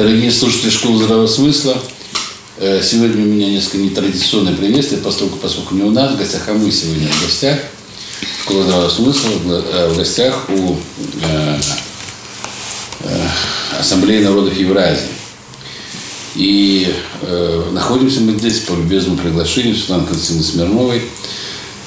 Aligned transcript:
Дорогие 0.00 0.30
слушатели 0.30 0.70
школы 0.70 1.04
здравого 1.04 1.26
смысла, 1.26 1.76
э, 2.56 2.80
сегодня 2.82 3.22
у 3.22 3.26
меня 3.28 3.50
несколько 3.50 3.76
нетрадиционное 3.76 4.54
приветствие, 4.54 4.98
поскольку, 5.02 5.36
поскольку 5.36 5.74
не 5.74 5.82
у 5.82 5.90
нас 5.90 6.12
в 6.12 6.16
гостях, 6.16 6.40
а 6.48 6.54
мы 6.54 6.72
сегодня 6.72 7.06
в 7.06 7.22
гостях. 7.22 7.58
Школа 8.40 8.62
здравого 8.62 8.88
смысла 8.88 9.28
в 9.28 9.96
гостях 9.98 10.48
у 10.48 10.78
э, 11.20 11.60
э, 13.00 13.28
Ассамблеи 13.78 14.22
народов 14.22 14.56
Евразии. 14.56 15.10
И 16.34 16.94
э, 17.20 17.64
находимся 17.70 18.22
мы 18.22 18.38
здесь 18.38 18.60
по 18.60 18.72
любезному 18.72 19.18
приглашению 19.18 19.76
Светланы 19.76 20.06
Константиновны 20.06 20.44
Смирновой, 20.44 21.02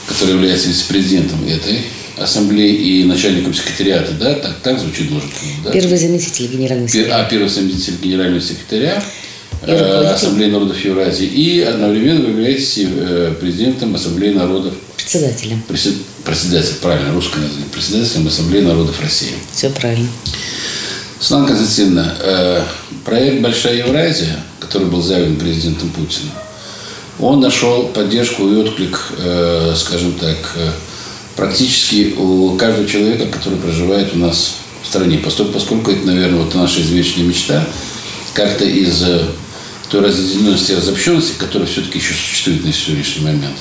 которая 0.07 0.35
является 0.35 0.67
вице-президентом 0.67 1.43
этой 1.47 1.81
ассамблеи 2.23 2.73
и 2.73 3.03
начальником 3.03 3.53
секретариата, 3.53 4.13
да? 4.13 4.35
Так, 4.35 4.55
так 4.63 4.79
звучит 4.79 5.09
должность? 5.09 5.35
Да? 5.63 5.71
Первый 5.71 5.97
заместитель 5.97 6.47
генерального 6.47 6.89
секретаря. 6.89 7.17
А, 7.17 7.29
первый 7.29 7.49
заместитель 7.49 7.97
генерального 8.01 8.41
секретаря 8.41 9.03
э, 9.61 10.05
Ассамблеи 10.13 10.49
народов 10.49 10.83
Евразии. 10.83 11.27
И 11.27 11.61
одновременно 11.61 12.21
вы 12.21 12.31
являетесь 12.31 12.79
э, 12.79 13.33
президентом 13.39 13.95
Ассамблеи 13.95 14.33
народов. 14.33 14.73
Председателем. 14.95 15.61
Пресед, 15.67 15.95
председатель, 16.25 16.75
правильно, 16.81 17.13
русское 17.13 17.39
название. 17.39 17.67
Председателем 17.71 18.27
Ассамблеи 18.27 18.61
народов 18.61 19.01
России. 19.01 19.33
Все 19.53 19.69
правильно. 19.69 20.07
Светлана 21.19 21.47
Константиновна, 21.47 22.15
э, 22.21 22.61
проект 23.05 23.41
«Большая 23.41 23.77
Евразия», 23.77 24.39
который 24.59 24.87
был 24.87 25.01
заявлен 25.01 25.37
президентом 25.37 25.89
Путиным, 25.89 26.31
он 27.19 27.39
нашел 27.39 27.87
поддержку 27.89 28.49
и 28.49 28.55
отклик, 28.55 28.99
скажем 29.75 30.13
так, 30.13 30.57
практически 31.35 32.13
у 32.17 32.55
каждого 32.57 32.87
человека, 32.87 33.27
который 33.27 33.57
проживает 33.57 34.13
у 34.13 34.17
нас 34.17 34.55
в 34.83 34.87
стране. 34.87 35.17
Поскольку, 35.17 35.91
это, 35.91 36.05
наверное, 36.05 36.43
вот 36.43 36.53
наша 36.55 36.81
извечная 36.81 37.25
мечта, 37.25 37.65
как-то 38.33 38.65
из 38.65 39.03
э, 39.03 39.25
той 39.89 40.01
разделенности 40.01 40.71
и 40.71 40.75
разобщенности, 40.75 41.33
которая 41.37 41.67
все-таки 41.67 41.99
еще 41.99 42.13
существует 42.13 42.65
на 42.65 42.73
сегодняшний 42.73 43.25
момент, 43.25 43.57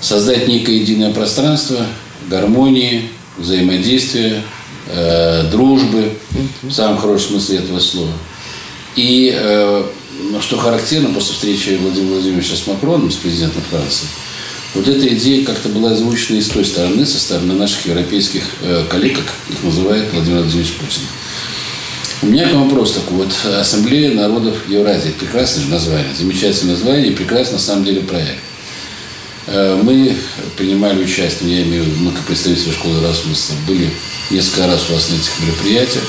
создать 0.00 0.48
некое 0.48 0.76
единое 0.76 1.12
пространство 1.12 1.86
гармонии, 2.28 3.10
взаимодействия, 3.36 4.42
э, 4.88 5.44
дружбы, 5.50 6.14
в 6.62 6.72
самом 6.72 6.98
хорошем 6.98 7.32
смысле 7.32 7.58
этого 7.58 7.78
слова. 7.78 8.12
И 8.96 9.32
э, 9.34 9.84
что 10.40 10.58
характерно 10.58 11.10
после 11.10 11.34
встречи 11.34 11.78
Владимира 11.80 12.14
Владимировича 12.14 12.56
с 12.56 12.66
Макроном, 12.66 13.10
с 13.10 13.16
президентом 13.16 13.62
Франции, 13.70 14.06
вот 14.74 14.86
эта 14.86 15.08
идея 15.14 15.44
как-то 15.44 15.68
была 15.70 15.92
озвучена 15.92 16.36
и 16.36 16.42
с 16.42 16.48
той 16.48 16.64
стороны, 16.64 17.06
со 17.06 17.18
стороны 17.18 17.54
наших 17.54 17.86
европейских 17.86 18.42
э, 18.62 18.84
коллег, 18.88 19.16
как 19.16 19.34
их 19.48 19.62
называет 19.64 20.12
Владимир 20.12 20.42
Владимирович 20.42 20.74
Путин. 20.74 21.02
У 22.20 22.26
меня 22.26 22.48
к 22.48 22.52
вам 22.52 22.68
вопрос 22.68 22.92
такой. 22.92 23.18
Вот 23.18 23.32
Ассамблея 23.58 24.12
народов 24.12 24.56
Евразии. 24.68 25.10
Прекрасное 25.10 25.64
же 25.64 25.70
название, 25.70 26.14
замечательное 26.14 26.74
название 26.74 27.08
и 27.08 27.14
прекрасный 27.14 27.54
на 27.54 27.58
самом 27.58 27.84
деле 27.84 28.02
проект. 28.02 28.40
Э, 29.46 29.80
мы 29.82 30.14
принимали 30.56 31.02
участие, 31.02 31.58
я 31.58 31.62
имею 31.62 31.84
в 31.84 31.86
виду, 31.86 31.96
мы 32.00 32.12
как 32.12 32.24
представители 32.26 32.70
школы 32.72 33.00
Расмысла, 33.00 33.54
были 33.66 33.88
несколько 34.30 34.66
раз 34.66 34.90
у 34.90 34.92
вас 34.92 35.08
на 35.08 35.14
этих 35.14 35.40
мероприятиях. 35.40 36.04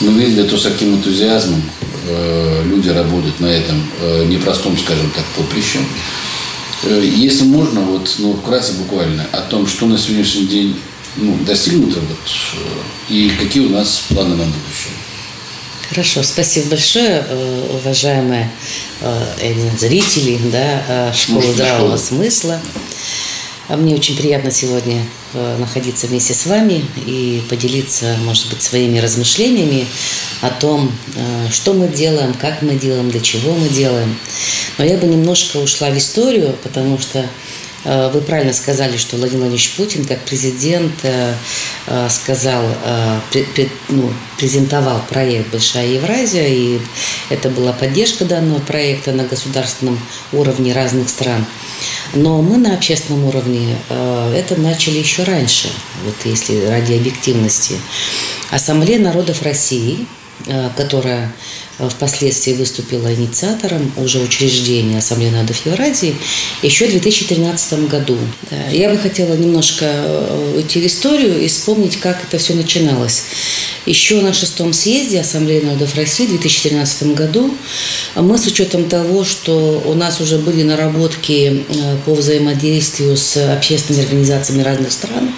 Мы 0.00 0.12
видели 0.12 0.48
то, 0.48 0.56
с 0.56 0.62
каким 0.62 0.94
энтузиазмом 0.94 1.62
э, 2.08 2.62
люди 2.64 2.88
работают 2.88 3.40
на 3.40 3.46
этом 3.46 3.82
непростом, 4.28 4.78
скажем 4.78 5.10
так, 5.10 5.24
поприще. 5.36 5.80
Э, 6.86 7.02
если 7.02 7.44
можно, 7.44 7.80
вот, 7.80 8.14
ну, 8.18 8.34
вкратце 8.34 8.72
буквально, 8.74 9.24
о 9.32 9.40
том, 9.42 9.66
что 9.66 9.86
на 9.86 9.96
сегодняшний 9.96 10.46
день 10.46 10.80
ну, 11.16 11.36
достигнуто, 11.44 12.00
вот, 12.00 12.18
э, 13.08 13.12
и 13.12 13.30
какие 13.30 13.66
у 13.66 13.70
нас 13.70 14.02
планы 14.08 14.30
на 14.30 14.44
будущее. 14.44 14.92
Хорошо, 15.88 16.22
спасибо 16.22 16.70
большое, 16.70 17.24
э, 17.28 17.78
уважаемые 17.78 18.50
зрители 19.78 20.38
да, 20.50 21.12
школы 21.12 21.52
здравого 21.52 21.96
смысла. 21.96 22.60
А 23.66 23.76
мне 23.76 23.94
очень 23.94 24.14
приятно 24.14 24.50
сегодня 24.50 25.02
э, 25.32 25.56
находиться 25.58 26.06
вместе 26.06 26.34
с 26.34 26.44
вами 26.44 26.84
и 27.06 27.42
поделиться, 27.48 28.14
может 28.22 28.50
быть, 28.50 28.60
своими 28.60 28.98
размышлениями 28.98 29.86
о 30.42 30.50
том, 30.50 30.92
э, 31.14 31.48
что 31.50 31.72
мы 31.72 31.88
делаем, 31.88 32.34
как 32.34 32.60
мы 32.60 32.74
делаем, 32.74 33.10
для 33.10 33.20
чего 33.20 33.54
мы 33.54 33.70
делаем. 33.70 34.18
Но 34.76 34.84
я 34.84 34.98
бы 34.98 35.06
немножко 35.06 35.56
ушла 35.56 35.88
в 35.88 35.96
историю, 35.96 36.54
потому 36.62 36.98
что 36.98 37.26
вы 37.84 38.20
правильно 38.20 38.52
сказали, 38.52 38.96
что 38.96 39.16
Владимир 39.16 39.42
Владимирович 39.42 39.74
Путин, 39.76 40.04
как 40.04 40.20
президент, 40.20 40.94
сказал, 42.08 42.64
ну, 43.88 44.12
презентовал 44.38 45.02
проект 45.08 45.50
«Большая 45.50 45.86
Евразия», 45.88 46.48
и 46.48 46.80
это 47.28 47.50
была 47.50 47.72
поддержка 47.72 48.24
данного 48.24 48.60
проекта 48.60 49.12
на 49.12 49.24
государственном 49.24 50.00
уровне 50.32 50.72
разных 50.72 51.08
стран. 51.08 51.44
Но 52.14 52.42
мы 52.42 52.58
на 52.58 52.74
общественном 52.74 53.24
уровне 53.24 53.76
э, 53.88 54.34
это 54.36 54.60
начали 54.60 54.98
еще 54.98 55.24
раньше, 55.24 55.68
вот 56.04 56.14
если 56.24 56.66
ради 56.66 56.94
объективности. 56.94 57.74
Ассамблея 58.50 59.00
народов 59.00 59.42
России, 59.42 60.00
э, 60.00 60.23
которая 60.76 61.32
Э, 61.78 61.88
впоследствии 61.88 62.52
выступила 62.52 63.12
инициатором 63.12 63.92
уже 63.96 64.20
учреждения 64.20 64.98
Ассамблеи 64.98 65.30
народов 65.30 65.66
Евразии 65.66 66.14
еще 66.62 66.86
в 66.86 66.90
2013 66.90 67.88
году. 67.88 68.16
Я 68.70 68.90
бы 68.90 68.96
хотела 68.96 69.34
немножко 69.34 69.84
э, 69.84 70.52
уйти 70.56 70.80
в 70.80 70.86
историю 70.86 71.40
и 71.40 71.48
вспомнить, 71.48 71.96
как 71.96 72.22
это 72.22 72.38
все 72.38 72.54
начиналось. 72.54 73.24
Еще 73.86 74.20
на 74.20 74.32
шестом 74.32 74.72
съезде 74.72 75.20
Ассамблеи 75.20 75.60
народов 75.60 75.96
России 75.96 76.26
в 76.26 76.30
2013 76.30 77.14
году 77.14 77.52
мы 78.14 78.38
с 78.38 78.46
учетом 78.46 78.88
того, 78.88 79.24
что 79.24 79.82
у 79.84 79.94
нас 79.94 80.20
уже 80.20 80.38
были 80.38 80.62
наработки 80.62 81.64
э, 81.68 81.96
по 82.04 82.14
взаимодействию 82.14 83.16
с 83.16 83.36
общественными 83.52 84.04
организациями 84.04 84.62
разных 84.62 84.92
стран, 84.92 85.32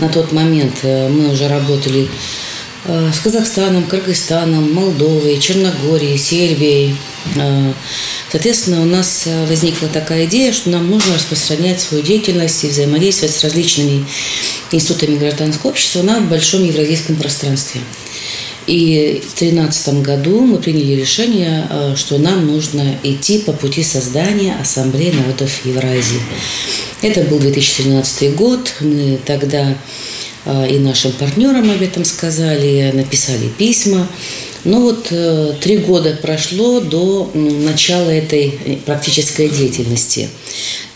на 0.00 0.08
тот 0.08 0.32
момент 0.32 0.82
мы 0.82 1.30
уже 1.30 1.48
работали 1.48 2.08
Э, 2.08 2.45
с 2.86 3.18
Казахстаном, 3.20 3.84
Кыргызстаном, 3.84 4.72
Молдовой, 4.72 5.38
Черногорией, 5.38 6.18
Сербией. 6.18 6.96
Э, 7.34 7.72
соответственно, 8.30 8.82
у 8.82 8.84
нас 8.84 9.24
э, 9.26 9.46
возникла 9.46 9.88
такая 9.88 10.26
идея, 10.26 10.52
что 10.52 10.70
нам 10.70 10.88
нужно 10.90 11.14
распространять 11.14 11.80
свою 11.80 12.02
деятельность 12.02 12.62
и 12.64 12.68
взаимодействовать 12.68 13.34
с 13.34 13.42
различными 13.42 14.06
институтами 14.70 15.16
гражданского 15.16 15.70
общества 15.70 16.02
на 16.02 16.20
большом 16.20 16.64
евразийском 16.64 17.16
пространстве. 17.16 17.80
И 18.66 19.22
в 19.22 19.38
2013 19.38 20.02
году 20.02 20.40
мы 20.40 20.58
приняли 20.58 21.00
решение, 21.00 21.68
что 21.94 22.18
нам 22.18 22.48
нужно 22.48 22.98
идти 23.04 23.38
по 23.38 23.52
пути 23.52 23.84
создания 23.84 24.56
Ассамблеи 24.60 25.12
народов 25.12 25.64
Евразии. 25.64 26.20
Это 27.00 27.20
был 27.22 27.38
2013 27.38 28.34
год. 28.34 28.74
Мы 28.80 29.20
тогда 29.24 29.76
и 30.46 30.78
нашим 30.78 31.12
партнерам 31.12 31.70
об 31.70 31.82
этом 31.82 32.04
сказали, 32.04 32.92
написали 32.94 33.48
письма. 33.58 34.08
Но 34.66 34.80
вот 34.80 35.08
э, 35.10 35.54
три 35.60 35.76
года 35.78 36.18
прошло 36.20 36.80
до 36.80 37.30
начала 37.34 38.10
этой 38.10 38.80
практической 38.84 39.48
деятельности. 39.48 40.28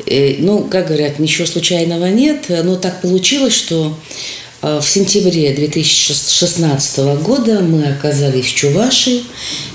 Э, 0.07 0.35
ну, 0.39 0.65
как 0.65 0.89
говорят, 0.89 1.21
ничего 1.21 1.47
случайного 1.47 2.07
нет, 2.07 2.47
но 2.49 2.75
так 2.75 3.01
получилось, 3.01 3.55
что 3.55 3.97
э, 3.97 4.50
в 4.63 4.83
сентябре 4.83 5.55
2016 5.55 6.99
года 7.23 7.61
мы 7.61 7.87
оказались 7.87 8.45
в 8.47 8.55
Чувашии. 8.55 9.25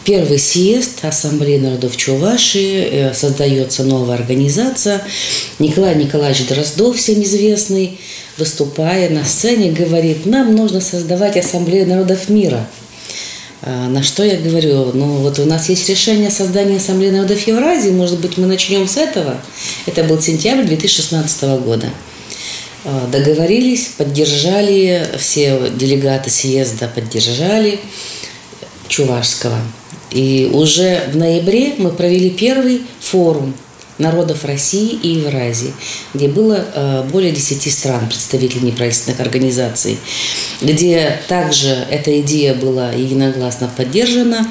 Первый 0.04 0.38
съезд 0.38 1.04
Ассамблеи 1.04 1.58
народов 1.58 1.98
Чувашии, 1.98 3.12
создается 3.14 3.84
новая 3.84 4.16
организация. 4.16 5.02
Николай 5.58 5.96
Николаевич 5.96 6.46
Дроздов, 6.46 6.98
всем 6.98 7.24
известный, 7.24 8.00
выступая 8.38 9.10
на 9.10 9.26
сцене, 9.26 9.72
говорит, 9.72 10.28
нам 10.28 10.56
нужно 10.56 10.82
создавать 10.82 11.36
ассамблею 11.36 11.88
народов 11.88 12.30
мира. 12.30 12.68
А, 13.64 13.90
на 13.90 14.04
что 14.04 14.24
я 14.24 14.38
говорю, 14.38 14.92
ну 14.94 15.16
вот 15.16 15.40
у 15.40 15.46
нас 15.46 15.68
есть 15.70 15.90
решение 15.90 16.30
создания 16.30 16.78
Ассамблеи 16.78 17.10
народов 17.10 17.48
Евразии, 17.48 17.90
может 17.90 18.20
быть, 18.20 18.38
мы 18.38 18.46
начнем 18.46 18.88
с 18.88 18.98
этого. 18.98 19.42
Это 19.88 20.04
был 20.04 20.22
сентябрь 20.22 20.66
2016 20.66 21.42
года. 21.64 21.90
А, 22.88 23.08
договорились, 23.08 23.88
поддержали, 23.98 25.10
все 25.18 25.72
делегаты 25.76 26.30
съезда 26.30 26.88
поддержали 26.88 27.80
Чувашского. 28.88 29.58
И 30.12 30.50
уже 30.54 31.10
в 31.12 31.18
ноябре 31.18 31.74
мы 31.80 31.90
провели 31.90 32.30
первый 32.30 32.84
форум 33.00 33.56
народов 33.98 34.46
России 34.46 35.00
и 35.02 35.16
Евразии, 35.16 35.74
где 36.14 36.28
было 36.28 36.64
э, 36.76 37.04
более 37.12 37.32
10 37.32 37.74
стран, 37.74 38.08
представителей 38.08 38.68
неправительственных 38.68 39.20
организаций, 39.20 39.98
где 40.62 41.20
также 41.28 41.70
эта 41.90 42.20
идея 42.22 42.54
была 42.54 42.92
единогласно 42.92 43.68
поддержана. 43.76 44.48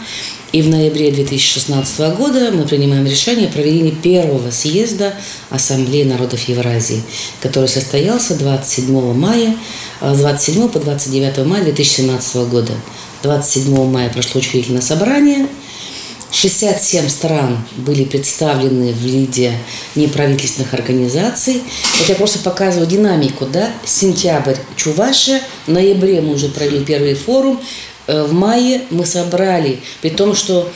И 0.54 0.62
в 0.62 0.68
ноябре 0.68 1.10
2016 1.10 2.16
года 2.16 2.52
мы 2.52 2.62
принимаем 2.64 3.04
решение 3.04 3.48
о 3.48 3.52
проведении 3.52 3.90
первого 3.90 4.52
съезда 4.52 5.12
Ассамблеи 5.50 6.04
народов 6.04 6.48
Евразии, 6.48 7.02
который 7.40 7.68
состоялся 7.68 8.36
27 8.36 9.14
мая, 9.14 9.56
э, 10.00 10.14
с 10.14 10.18
27 10.18 10.68
по 10.68 10.78
29 10.78 11.44
мая 11.44 11.64
2017 11.64 12.36
года. 12.46 12.72
27 13.24 13.90
мая 13.90 14.08
прошло 14.10 14.40
учредительное 14.40 14.80
собрание. 14.80 15.48
67 16.30 17.08
стран 17.08 17.58
были 17.76 18.04
представлены 18.04 18.92
в 18.92 18.98
виде 18.98 19.58
неправительственных 19.96 20.72
организаций. 20.72 21.64
Это 22.00 22.12
я 22.12 22.14
просто 22.14 22.38
показываю 22.38 22.86
динамику, 22.86 23.46
да? 23.46 23.72
Сентябрь 23.84 24.56
Чувашия, 24.76 25.40
в 25.66 25.72
ноябре 25.72 26.20
мы 26.20 26.34
уже 26.34 26.48
провели 26.48 26.84
первый 26.84 27.14
форум, 27.14 27.60
в 28.06 28.32
мае 28.32 28.82
мы 28.90 29.06
собрали, 29.06 29.80
при 30.02 30.10
том, 30.10 30.34
что 30.34 30.70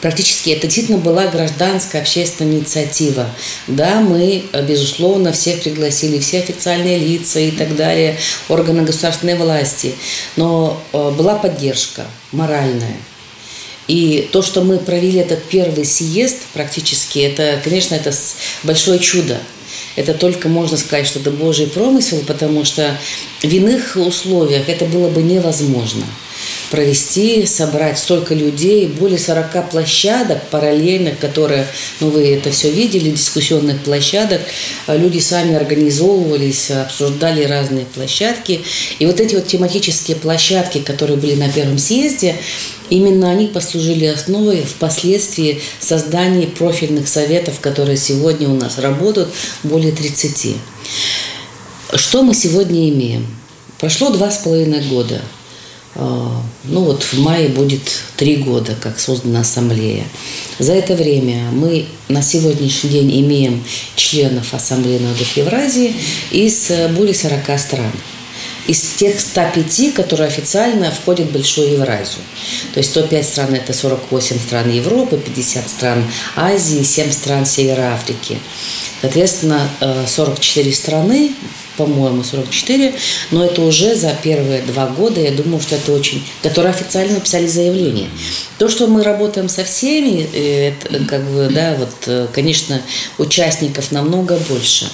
практически 0.00 0.50
это 0.50 0.66
действительно 0.66 0.98
была 0.98 1.26
гражданская 1.26 2.02
общественная 2.02 2.58
инициатива. 2.58 3.28
Да, 3.66 4.00
мы, 4.00 4.44
безусловно, 4.66 5.32
всех 5.32 5.62
пригласили, 5.62 6.18
все 6.18 6.38
официальные 6.38 6.98
лица 6.98 7.40
и 7.40 7.50
так 7.50 7.76
далее, 7.76 8.16
органы 8.48 8.82
государственной 8.82 9.36
власти, 9.36 9.94
но 10.36 10.82
э, 10.92 11.10
была 11.10 11.36
поддержка 11.36 12.06
моральная. 12.32 12.96
И 13.88 14.28
то, 14.32 14.42
что 14.42 14.62
мы 14.62 14.78
провели 14.78 15.18
этот 15.18 15.42
первый 15.44 15.84
съезд 15.84 16.38
практически, 16.54 17.18
это, 17.18 17.60
конечно, 17.62 17.94
это 17.94 18.12
большое 18.62 18.98
чудо. 18.98 19.40
Это 19.96 20.14
только 20.14 20.48
можно 20.48 20.76
сказать, 20.76 21.06
что 21.06 21.18
это 21.18 21.30
Божий 21.30 21.66
промысел, 21.66 22.22
потому 22.26 22.64
что 22.64 22.96
в 23.42 23.44
иных 23.44 23.96
условиях 23.96 24.68
это 24.68 24.84
было 24.86 25.08
бы 25.08 25.22
невозможно 25.22 26.04
провести, 26.72 27.44
собрать 27.44 27.98
столько 27.98 28.34
людей, 28.34 28.86
более 28.86 29.18
40 29.18 29.68
площадок 29.68 30.48
параллельных, 30.48 31.18
которые, 31.18 31.66
ну 32.00 32.08
вы 32.08 32.34
это 32.34 32.50
все 32.50 32.70
видели, 32.70 33.10
дискуссионных 33.10 33.82
площадок, 33.82 34.40
а 34.86 34.96
люди 34.96 35.18
сами 35.18 35.54
организовывались, 35.54 36.70
обсуждали 36.70 37.44
разные 37.44 37.84
площадки. 37.84 38.62
И 38.98 39.04
вот 39.04 39.20
эти 39.20 39.34
вот 39.34 39.46
тематические 39.46 40.16
площадки, 40.16 40.78
которые 40.78 41.18
были 41.18 41.34
на 41.34 41.48
первом 41.50 41.78
съезде, 41.78 42.36
Именно 42.90 43.30
они 43.30 43.46
послужили 43.46 44.04
основой 44.04 44.64
впоследствии 44.64 45.62
создания 45.80 46.46
профильных 46.46 47.08
советов, 47.08 47.58
которые 47.60 47.96
сегодня 47.96 48.50
у 48.50 48.54
нас 48.54 48.76
работают, 48.76 49.30
более 49.62 49.92
30. 49.92 50.56
Что 51.94 52.22
мы 52.22 52.34
сегодня 52.34 52.90
имеем? 52.90 53.26
Прошло 53.78 54.10
два 54.10 54.30
с 54.30 54.38
половиной 54.38 54.82
года. 54.82 55.22
А, 55.94 56.42
ну 56.64 56.80
вот 56.84 57.02
в 57.02 57.18
мае 57.18 57.48
будет 57.48 57.82
три 58.16 58.36
года, 58.36 58.74
как 58.80 58.98
создана 58.98 59.40
ассамблея. 59.40 60.04
За 60.58 60.72
это 60.72 60.94
время 60.94 61.50
мы 61.52 61.86
на 62.08 62.22
сегодняшний 62.22 62.90
день 62.90 63.20
имеем 63.20 63.64
членов 63.96 64.54
Ассамблеи 64.54 64.98
народов 64.98 65.36
Евразии 65.36 65.94
из 66.30 66.70
более 66.94 67.14
40 67.14 67.58
стран 67.58 67.92
из 68.66 68.80
тех 68.96 69.18
105, 69.18 69.94
которые 69.94 70.28
официально 70.28 70.90
входят 70.90 71.28
в 71.28 71.32
Большую 71.32 71.72
Евразию. 71.72 72.22
То 72.72 72.78
есть 72.78 72.90
105 72.90 73.26
стран– 73.26 73.54
это 73.54 73.72
48 73.72 74.38
стран 74.38 74.70
Европы, 74.70 75.18
50 75.18 75.68
стран 75.68 76.04
Азии, 76.36 76.82
7 76.82 77.10
стран 77.10 77.44
Севера 77.44 77.94
Африки. 77.94 78.38
Соответственно, 79.00 79.68
44 80.06 80.70
э, 80.70 80.74
страны, 80.74 81.32
по-моему, 81.76 82.22
44, 82.22 82.94
но 83.30 83.44
это 83.44 83.62
уже 83.62 83.94
за 83.94 84.14
первые 84.22 84.62
два 84.62 84.86
года, 84.86 85.20
я 85.20 85.30
думаю, 85.32 85.60
что 85.60 85.76
это 85.76 85.92
очень... 85.92 86.24
Которые 86.42 86.70
официально 86.70 87.14
написали 87.14 87.46
заявление. 87.46 88.08
То, 88.58 88.68
что 88.68 88.86
мы 88.86 89.02
работаем 89.02 89.48
со 89.48 89.64
всеми, 89.64 90.28
э, 90.32 90.68
это, 90.68 91.04
как 91.04 91.22
бы, 91.24 91.48
да, 91.52 91.76
вот, 91.78 91.94
э, 92.06 92.28
конечно, 92.32 92.80
участников 93.18 93.92
намного 93.92 94.36
больше. 94.48 94.88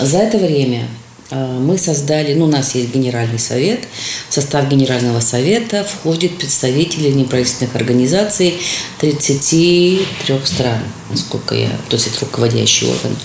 За 0.00 0.18
это 0.18 0.38
время 0.38 0.88
Э, 1.30 1.58
мы 1.58 1.76
создали, 1.78 2.34
ну, 2.34 2.46
у 2.46 2.48
нас 2.48 2.74
есть 2.74 2.94
Генеральный 2.94 3.38
совет. 3.38 3.80
В 4.28 4.34
состав 4.34 4.68
Генерального 4.68 5.20
совета 5.20 5.84
входят 5.84 6.38
представители 6.38 7.10
неправительственных 7.10 7.74
организаций 7.76 8.54
33 8.98 10.06
стран, 10.44 10.78
насколько 11.10 11.54
я, 11.54 11.68
то 11.88 11.96
есть 11.96 12.08
это 12.08 12.24
руководящий 12.24 12.88
орган 12.88 13.16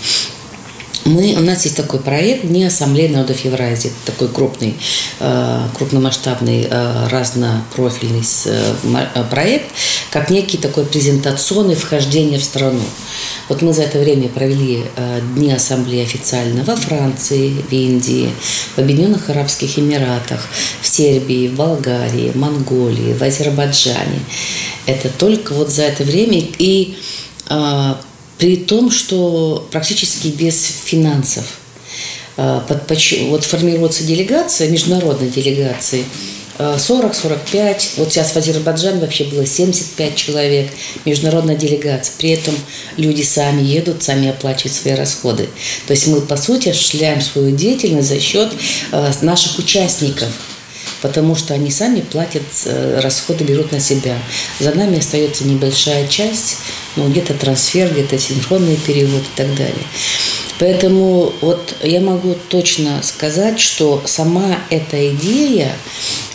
мы, 1.05 1.33
у 1.37 1.41
нас 1.41 1.65
есть 1.65 1.75
такой 1.75 1.99
проект 1.99 2.45
«Дни 2.45 2.63
Ассамблеи 2.63 3.07
народов 3.07 3.43
Евразии». 3.43 3.91
Такой 4.05 4.29
крупный, 4.29 4.75
э, 5.19 5.67
крупномасштабный, 5.75 6.67
э, 6.69 7.07
разнопрофильный 7.09 8.23
э, 8.45 9.23
проект, 9.29 9.65
как 10.11 10.29
некий 10.29 10.57
такой 10.57 10.85
презентационный 10.85 11.75
вхождение 11.75 12.39
в 12.39 12.43
страну. 12.43 12.81
Вот 13.49 13.61
мы 13.61 13.73
за 13.73 13.83
это 13.83 13.99
время 13.99 14.29
провели 14.29 14.85
Дни 15.35 15.51
Ассамблеи 15.51 16.03
официально 16.03 16.63
во 16.63 16.75
Франции, 16.75 17.49
в 17.49 17.71
Индии, 17.71 18.29
в 18.75 18.79
Объединенных 18.79 19.29
Арабских 19.29 19.77
Эмиратах, 19.77 20.47
в 20.81 20.87
Сербии, 20.87 21.49
в 21.49 21.55
Болгарии, 21.55 22.31
в 22.31 22.35
Монголии, 22.35 23.13
в 23.13 23.21
Азербайджане. 23.21 24.19
Это 24.85 25.09
только 25.09 25.53
вот 25.53 25.69
за 25.69 25.83
это 25.83 26.03
время. 26.03 26.43
И 26.57 26.97
при 28.43 28.57
том, 28.57 28.91
что 28.91 29.65
практически 29.71 30.27
без 30.27 30.61
финансов. 30.83 31.45
А, 32.35 32.61
вот 33.29 33.45
формируется 33.45 34.03
делегация, 34.03 34.67
международная 34.67 35.29
делегация, 35.29 36.03
40-45, 36.57 37.83
вот 37.95 38.11
сейчас 38.11 38.31
в 38.31 38.35
Азербайджане 38.35 38.99
вообще 38.99 39.23
было 39.23 39.45
75 39.45 40.15
человек, 40.17 40.69
международная 41.05 41.55
делегация. 41.55 42.15
При 42.17 42.31
этом 42.31 42.53
люди 42.97 43.21
сами 43.21 43.61
едут, 43.61 44.03
сами 44.03 44.27
оплачивают 44.27 44.73
свои 44.73 44.93
расходы. 44.93 45.47
То 45.87 45.91
есть 45.91 46.07
мы, 46.07 46.19
по 46.19 46.35
сути, 46.35 46.67
осуществляем 46.67 47.21
свою 47.21 47.55
деятельность 47.55 48.09
за 48.09 48.19
счет 48.19 48.51
а, 48.91 49.09
наших 49.21 49.57
участников– 49.57 50.27
потому 51.03 51.35
что 51.35 51.53
они 51.53 51.69
сами 51.69 51.99
платят, 51.99 52.43
э, 52.65 53.01
расходы 53.01 53.43
берут 53.43 53.73
на 53.73 53.81
себя. 53.81 54.17
За 54.61 54.71
нами 54.71 54.99
остается 54.99 55.45
небольшая 55.45 56.07
часть, 56.07 56.59
ну, 56.95 57.09
где-то 57.09 57.33
трансфер, 57.33 57.91
где-то 57.91 58.17
синхронный 58.17 58.77
перевод 58.77 59.21
и 59.21 59.37
так 59.37 59.53
далее. 59.53 59.85
Поэтому 60.59 61.33
вот 61.41 61.75
я 61.83 61.99
могу 61.99 62.37
точно 62.47 63.03
сказать, 63.03 63.59
что 63.59 64.01
сама 64.05 64.59
эта 64.69 65.09
идея 65.09 65.73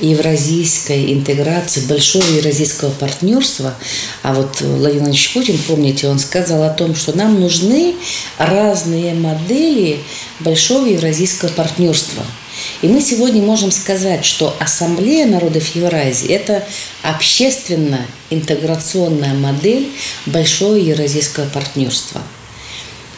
евразийской 0.01 1.15
интеграции, 1.15 1.81
большого 1.87 2.27
евразийского 2.27 2.91
партнерства, 2.91 3.75
а 4.23 4.35
вот 4.35 4.61
Владимир 4.61 4.81
Владимирович 4.81 5.33
Путин, 5.33 5.59
помните, 5.67 6.09
он 6.09 6.19
сказал 6.19 6.63
о 6.63 6.71
том, 6.71 6.95
что 6.95 7.17
нам 7.17 7.41
нужны 7.41 7.95
разные 8.37 9.15
модели 9.15 10.01
большого 10.41 10.85
евразийского 10.85 11.49
партнерства– 11.49 12.23
и 12.83 12.89
мы 12.89 13.01
сегодня 13.01 13.41
можем 13.43 13.71
сказать, 13.71 14.25
что 14.25 14.57
Ассамблея 14.59 15.27
народов 15.27 15.69
Евразии– 15.75 16.29
это 16.31 16.67
общественно-интеграционная 17.03 19.35
модель 19.35 19.89
большого 20.27 20.75
евразийского 20.75 21.47
партнерства. 21.47 22.21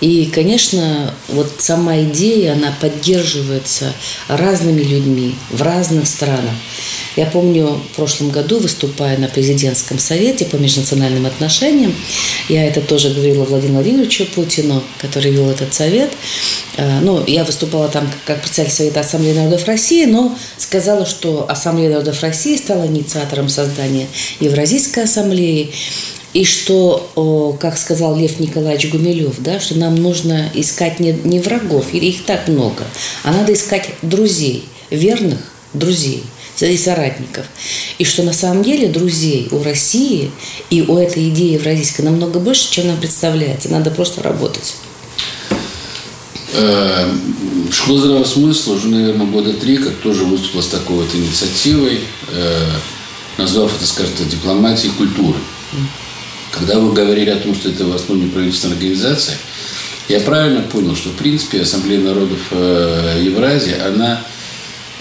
И, 0.00 0.26
конечно, 0.26 1.12
вот 1.28 1.52
сама 1.58 2.00
идея, 2.02 2.54
она 2.54 2.74
поддерживается 2.80 3.92
разными 4.28 4.82
людьми 4.82 5.34
в 5.50 5.62
разных 5.62 6.06
странах. 6.06 6.54
Я 7.16 7.26
помню, 7.26 7.80
в 7.92 7.96
прошлом 7.96 8.30
году, 8.30 8.58
выступая 8.58 9.18
на 9.18 9.28
президентском 9.28 9.98
совете 9.98 10.44
по 10.46 10.56
межнациональным 10.56 11.26
отношениям, 11.26 11.94
я 12.48 12.66
это 12.66 12.80
тоже 12.80 13.10
говорила 13.10 13.44
Владимиру 13.44 13.74
Владимировичу 13.74 14.26
Путину, 14.26 14.82
который 14.98 15.32
вел 15.32 15.50
этот 15.50 15.74
совет. 15.74 16.10
Э, 16.76 17.00
ну, 17.00 17.22
я 17.26 17.44
выступала 17.44 17.88
там 17.88 18.10
как 18.24 18.42
председатель 18.42 18.74
Совета 18.74 19.00
Ассамблеи 19.00 19.32
народов 19.32 19.66
России, 19.66 20.06
но 20.06 20.36
сказала, 20.56 21.04
что 21.04 21.46
Ассамблея 21.48 21.90
народов 21.90 22.22
России 22.22 22.56
стала 22.56 22.86
инициатором 22.86 23.48
создания 23.48 24.06
Евразийской 24.38 25.04
ассамблеи. 25.04 25.72
И 26.32 26.44
что, 26.44 27.56
как 27.60 27.76
сказал 27.76 28.16
Лев 28.16 28.38
Николаевич 28.38 28.90
Гумилев, 28.90 29.34
да, 29.38 29.58
что 29.58 29.76
нам 29.76 29.96
нужно 29.96 30.48
искать 30.54 31.00
не, 31.00 31.12
не 31.12 31.40
врагов, 31.40 31.92
их 31.92 32.24
так 32.24 32.46
много, 32.46 32.84
а 33.24 33.32
надо 33.32 33.52
искать 33.52 33.90
друзей, 34.02 34.64
верных 34.90 35.40
друзей– 35.74 36.22
и 36.66 36.76
соратников. 36.76 37.46
И 37.98 38.04
что 38.04 38.22
на 38.22 38.32
самом 38.32 38.62
деле 38.62 38.88
друзей 38.88 39.48
у 39.50 39.62
России 39.62 40.30
и 40.68 40.82
у 40.82 40.98
этой 40.98 41.28
идеи 41.30 41.54
евразийской 41.54 42.04
намного 42.04 42.38
больше, 42.38 42.70
чем 42.70 42.88
нам 42.88 42.98
представляется. 42.98 43.70
Надо 43.70 43.90
просто 43.90 44.22
работать. 44.22 44.74
Э, 46.52 47.10
Школа 47.70 48.00
здравого 48.00 48.24
смысла 48.24 48.74
уже, 48.74 48.88
наверное, 48.88 49.26
года 49.26 49.52
три, 49.52 49.76
как 49.76 49.94
тоже 49.96 50.24
выступила 50.24 50.60
с 50.60 50.68
такой 50.68 50.96
вот 50.96 51.14
инициативой, 51.14 52.00
э, 52.32 52.70
назвав 53.38 53.74
это, 53.76 53.86
скажем 53.86 54.12
так, 54.18 54.28
дипломатией 54.28 54.92
культуры. 54.92 55.38
Когда 56.50 56.78
вы 56.78 56.92
говорили 56.92 57.30
о 57.30 57.36
том, 57.36 57.54
что 57.54 57.68
это 57.68 57.84
в 57.84 57.94
основном 57.94 58.26
неправительственная 58.26 58.76
организация, 58.76 59.38
я 60.08 60.20
правильно 60.20 60.62
понял, 60.62 60.96
что, 60.96 61.10
в 61.10 61.16
принципе, 61.16 61.62
Ассамблея 61.62 62.00
народов 62.00 62.38
э, 62.50 63.22
Евразии, 63.22 63.74
она 63.78 64.24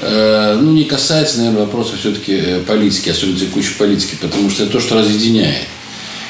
Э, 0.02 0.58
ну, 0.60 0.72
не 0.72 0.86
касается, 0.86 1.40
наверное, 1.40 1.62
вопроса 1.62 1.98
все-таки 1.98 2.34
э, 2.34 2.60
политики, 2.66 3.10
особенно 3.10 3.38
текущей 3.38 3.74
политики, 3.74 4.18
потому 4.22 4.50
что 4.50 4.64
это 4.64 4.74
то, 4.74 4.80
что 4.80 4.96
разъединяет. 4.96 5.68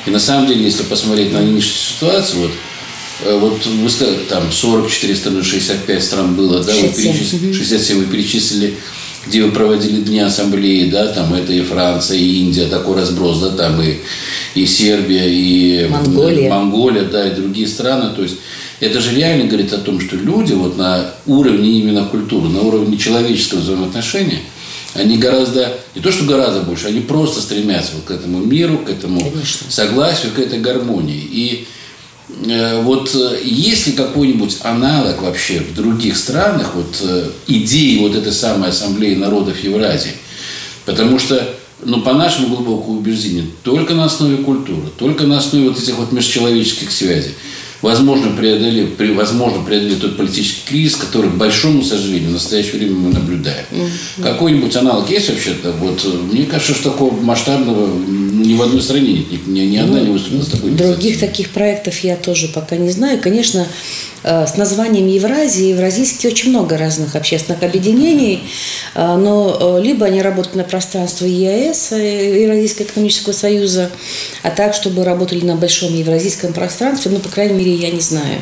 И 0.05 0.09
на 0.09 0.19
самом 0.19 0.47
деле, 0.47 0.63
если 0.63 0.83
посмотреть 0.83 1.31
на 1.31 1.39
нынешнюю 1.39 1.75
ситуацию, 1.75 2.41
вот, 2.41 2.51
вот 3.39 3.65
вы 3.65 3.89
сказали, 3.89 4.17
там 4.27 4.51
44 4.51 5.15
страны, 5.15 5.43
65 5.43 6.03
стран 6.03 6.35
было, 6.35 6.63
да, 6.63 6.73
67. 6.73 7.11
Вы 7.11 7.17
перечислили, 7.19 7.53
67 7.53 7.97
вы 7.97 8.05
перечислили 8.05 8.77
где 9.27 9.43
вы 9.43 9.51
проводили 9.51 10.01
дни 10.01 10.19
ассамблеи, 10.19 10.89
да, 10.89 11.07
там 11.07 11.33
это 11.33 11.51
и 11.51 11.61
Франция, 11.61 12.17
и 12.17 12.41
Индия, 12.41 12.67
такой 12.67 12.97
разброс, 12.97 13.39
да, 13.39 13.49
там 13.49 13.81
и, 13.81 13.97
и 14.55 14.65
Сербия, 14.65 15.25
и 15.27 15.87
Монголия. 15.87 16.49
Монголия, 16.49 17.03
да, 17.03 17.27
и 17.27 17.35
другие 17.35 17.67
страны. 17.67 18.15
То 18.15 18.23
есть 18.23 18.37
это 18.79 19.01
же 19.01 19.15
реально 19.15 19.45
говорит 19.45 19.73
о 19.73 19.79
том, 19.79 19.99
что 19.99 20.15
люди 20.15 20.53
вот 20.53 20.77
на 20.77 21.11
уровне 21.25 21.79
именно 21.79 22.05
культуры, 22.05 22.49
на 22.49 22.61
уровне 22.61 22.97
человеческого 22.97 23.59
взаимоотношения, 23.59 24.39
они 24.95 25.17
гораздо, 25.17 25.77
не 25.95 26.01
то 26.01 26.11
что 26.11 26.25
гораздо 26.25 26.61
больше, 26.61 26.87
они 26.87 27.01
просто 27.01 27.41
стремятся 27.41 27.91
вот 27.95 28.05
к 28.05 28.11
этому 28.11 28.39
миру, 28.39 28.79
к 28.79 28.89
этому 28.89 29.19
Конечно. 29.19 29.69
согласию, 29.69 30.31
к 30.31 30.39
этой 30.39 30.59
гармонии. 30.59 31.21
И 31.31 31.67
вот 32.83 33.13
э, 33.15 33.39
есть 33.43 33.87
ли 33.87 33.93
какой-нибудь 33.93 34.57
аналог 34.61 35.21
вообще 35.21 35.59
в 35.59 35.73
других 35.75 36.15
странах 36.15 36.71
вот 36.75 36.97
э, 37.01 37.29
идеи 37.47 37.99
вот 37.99 38.15
этой 38.15 38.31
самой 38.31 38.69
ассамблеи 38.69 39.15
народов 39.15 39.63
Евразии? 39.63 40.11
Потому 40.85 41.19
что, 41.19 41.55
ну, 41.83 42.01
по 42.01 42.13
нашему 42.13 42.47
глубокому 42.55 42.99
убеждению, 42.99 43.45
только 43.63 43.93
на 43.93 44.05
основе 44.05 44.37
культуры, 44.37 44.87
только 44.97 45.25
на 45.25 45.37
основе 45.37 45.69
вот 45.69 45.79
этих 45.79 45.95
вот 45.95 46.11
межчеловеческих 46.11 46.91
связей 46.91 47.31
возможно 47.81 48.35
преодолеть, 48.35 48.95
при- 48.97 49.13
возможно 49.13 49.63
преодолеть 49.63 50.01
тот 50.01 50.17
политический 50.17 50.61
кризис, 50.67 50.97
который, 50.97 51.29
к 51.29 51.35
большому 51.35 51.83
сожалению, 51.83 52.29
в 52.29 52.33
настоящее 52.33 52.73
время 52.73 52.95
мы 52.95 53.13
наблюдаем. 53.13 53.65
Какой-нибудь 54.21 54.75
аналог 54.75 55.09
есть 55.09 55.29
вообще-то? 55.29 55.71
Вот, 55.73 56.01
э, 56.05 56.09
мне 56.09 56.45
кажется, 56.45 56.73
что 56.73 56.91
такого 56.91 57.19
масштабного 57.21 57.89
ни 58.39 58.55
в 58.55 58.61
одной 58.61 58.81
стране 58.81 59.13
нет, 59.13 59.47
ни, 59.47 59.59
ни- 59.61 59.77
одна 59.77 59.99
не 59.99 60.11
выступила 60.11 60.41
с 60.41 60.47
такой 60.47 60.71
Других 60.71 61.19
таких 61.19 61.49
проектов 61.49 61.99
я 61.99 62.15
тоже 62.15 62.47
пока 62.47 62.77
не 62.77 62.91
знаю. 62.91 63.19
Конечно, 63.21 63.67
э, 64.23 64.47
с 64.47 64.57
названием 64.57 65.07
Евразии, 65.07 65.67
Евразийский 65.67 66.27
очень 66.27 66.49
много 66.49 66.77
разных 66.77 67.15
общественных 67.15 67.63
объединений, 67.63 68.43
э, 68.95 69.15
но 69.15 69.77
э, 69.77 69.83
либо 69.83 70.05
они 70.05 70.21
работают 70.21 70.55
на 70.55 70.63
пространстве 70.63 71.29
ЕАЭС, 71.29 71.91
Евразийского 71.91 72.85
экономического 72.85 73.33
союза, 73.33 73.89
а 74.43 74.51
так, 74.51 74.73
чтобы 74.73 75.03
работали 75.03 75.45
на 75.45 75.55
большом 75.55 75.93
евразийском 75.93 76.53
пространстве, 76.53 77.11
ну, 77.11 77.19
по 77.19 77.29
крайней 77.29 77.53
мере, 77.53 77.73
я 77.73 77.91
не 77.91 78.01
знаю. 78.01 78.41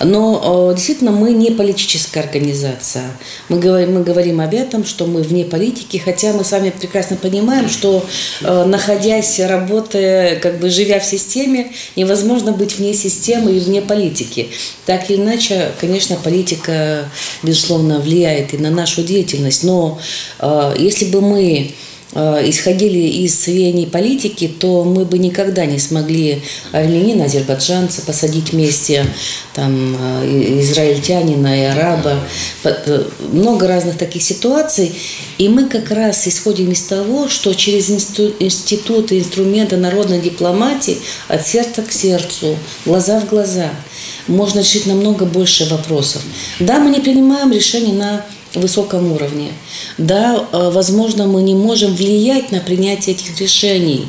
Но 0.00 0.70
э, 0.70 0.74
действительно 0.74 1.10
мы 1.10 1.32
не 1.32 1.50
политическая 1.50 2.20
организация. 2.20 3.10
Мы 3.48 3.58
говорим, 3.58 3.94
мы 3.94 4.02
говорим 4.02 4.40
об 4.40 4.54
этом, 4.54 4.84
что 4.84 5.06
мы 5.06 5.22
вне 5.22 5.44
политики, 5.44 5.96
хотя 5.96 6.32
мы 6.32 6.44
сами 6.44 6.70
прекрасно 6.70 7.16
понимаем, 7.16 7.68
что 7.68 8.04
э, 8.42 8.64
находясь, 8.64 9.40
работая, 9.40 10.36
как 10.36 10.60
бы 10.60 10.70
живя 10.70 11.00
в 11.00 11.04
системе, 11.04 11.72
невозможно 11.96 12.52
быть 12.52 12.78
вне 12.78 12.94
системы 12.94 13.52
и 13.52 13.60
вне 13.60 13.82
политики. 13.82 14.48
Так 14.86 15.10
или 15.10 15.18
иначе, 15.18 15.72
конечно, 15.80 16.16
политика, 16.16 17.08
безусловно, 17.42 17.98
влияет 17.98 18.54
и 18.54 18.58
на 18.58 18.70
нашу 18.70 19.02
деятельность. 19.02 19.64
Но 19.64 19.98
э, 20.38 20.74
если 20.78 21.06
бы 21.06 21.20
мы 21.20 21.72
исходили 22.44 22.98
из 22.98 23.46
веяний 23.46 23.86
политики, 23.86 24.48
то 24.48 24.84
мы 24.84 25.04
бы 25.04 25.18
никогда 25.18 25.66
не 25.66 25.78
смогли 25.78 26.42
армянина, 26.72 27.26
азербайджанца 27.26 28.02
посадить 28.02 28.52
вместе, 28.52 29.06
там, 29.54 29.96
э, 30.22 30.60
израильтянина 30.60 31.60
и 31.60 31.64
араба. 31.64 32.18
Э, 32.64 33.04
Много 33.32 33.68
разных 33.68 33.96
таких 33.96 34.22
ситуаций. 34.22 34.92
И 35.38 35.48
мы 35.48 35.68
как 35.68 35.90
раз 35.90 36.26
исходим 36.26 36.72
из 36.72 36.82
того, 36.82 37.28
что 37.28 37.54
через 37.54 37.90
институты, 37.90 39.18
инструменты 39.18 39.76
народной 39.76 40.20
дипломатии 40.20 40.98
от 41.28 41.46
сердца 41.46 41.82
к 41.82 41.92
сердцу, 41.92 42.56
глаза 42.84 43.20
в 43.20 43.28
глаза, 43.28 43.70
можно 44.26 44.60
решить 44.60 44.86
намного 44.86 45.24
больше 45.24 45.66
вопросов. 45.66 46.22
Да, 46.60 46.78
мы 46.78 46.90
не 46.90 47.00
принимаем 47.00 47.52
решения 47.52 47.92
на 47.92 48.24
высоком 48.58 49.12
уровне. 49.12 49.52
Да, 49.96 50.46
э, 50.52 50.70
возможно, 50.70 51.26
мы 51.26 51.42
не 51.42 51.54
можем 51.54 51.94
влиять 51.94 52.52
на 52.52 52.60
принятие 52.60 53.14
этих 53.14 53.38
решений. 53.40 54.08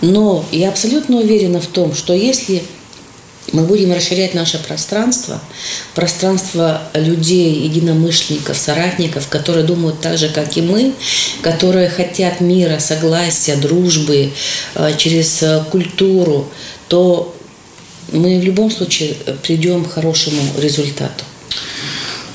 Но 0.00 0.44
я 0.52 0.68
абсолютно 0.68 1.16
уверена 1.16 1.60
в 1.60 1.66
том, 1.66 1.94
что 1.94 2.12
если 2.12 2.62
мы 3.52 3.62
будем 3.62 3.92
расширять 3.92 4.34
наше 4.34 4.58
пространство, 4.58 5.40
пространство 5.94 6.82
людей, 6.94 7.54
единомышленников, 7.62 8.56
соратников, 8.56 9.28
которые 9.28 9.64
думают 9.64 10.00
так 10.00 10.18
же, 10.18 10.28
как 10.28 10.56
и 10.56 10.62
мы, 10.62 10.92
которые 11.42 11.88
хотят 11.88 12.40
мира, 12.40 12.78
согласия, 12.78 13.56
дружбы 13.56 14.32
э, 14.74 14.92
через 14.96 15.42
э, 15.42 15.64
культуру, 15.70 16.50
то 16.88 17.34
мы 18.12 18.38
в 18.38 18.44
любом 18.44 18.70
случае 18.70 19.14
придем 19.42 19.84
к 19.84 19.92
хорошему 19.92 20.42
результату. 20.58 21.24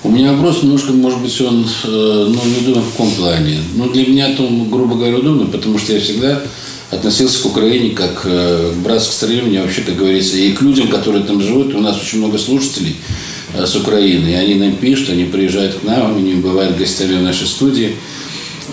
У 0.06 0.10
меня 0.10 0.34
вопрос 0.34 0.64
немножко, 0.64 0.92
может 0.92 1.22
быть, 1.22 1.40
он, 1.40 1.66
э, 1.86 2.28
ну, 2.30 2.40
не 2.46 2.66
думаю, 2.66 2.84
в 2.84 2.92
каком 2.92 3.10
плане. 3.12 3.60
Ну, 3.76 3.90
для 3.90 4.06
меня 4.06 4.36
то, 4.36 4.46
грубо 4.70 4.96
говоря, 4.96 5.18
удобно, 5.18 5.46
потому 5.46 5.80
что 5.80 5.94
я 5.94 6.02
всегда 6.02 6.42
относился 6.92 7.42
к 7.42 7.46
Украине 7.46 7.92
как 7.92 8.24
э, 8.26 8.74
к 8.76 8.84
братской 8.84 9.14
стране, 9.14 9.44
мне 9.44 9.62
вообще, 9.62 9.82
как 9.82 9.96
говорится, 9.96 10.36
и 10.36 10.52
к 10.52 10.62
людям, 10.62 10.90
которые 10.90 11.24
там 11.24 11.42
живут. 11.42 11.74
У 11.74 11.80
нас 11.80 12.02
очень 12.02 12.18
много 12.18 12.38
слушателей 12.38 12.98
э, 13.54 13.66
с 13.66 13.78
Украины, 13.78 14.28
и 14.28 14.34
они 14.34 14.56
нам 14.56 14.76
пишут, 14.76 15.10
они 15.10 15.24
приезжают 15.24 15.76
к 15.76 15.84
нам, 15.84 16.18
они 16.18 16.34
бывают 16.34 16.78
гостями 16.78 17.16
в 17.16 17.24
нашей 17.24 17.48
студии. 17.48 17.96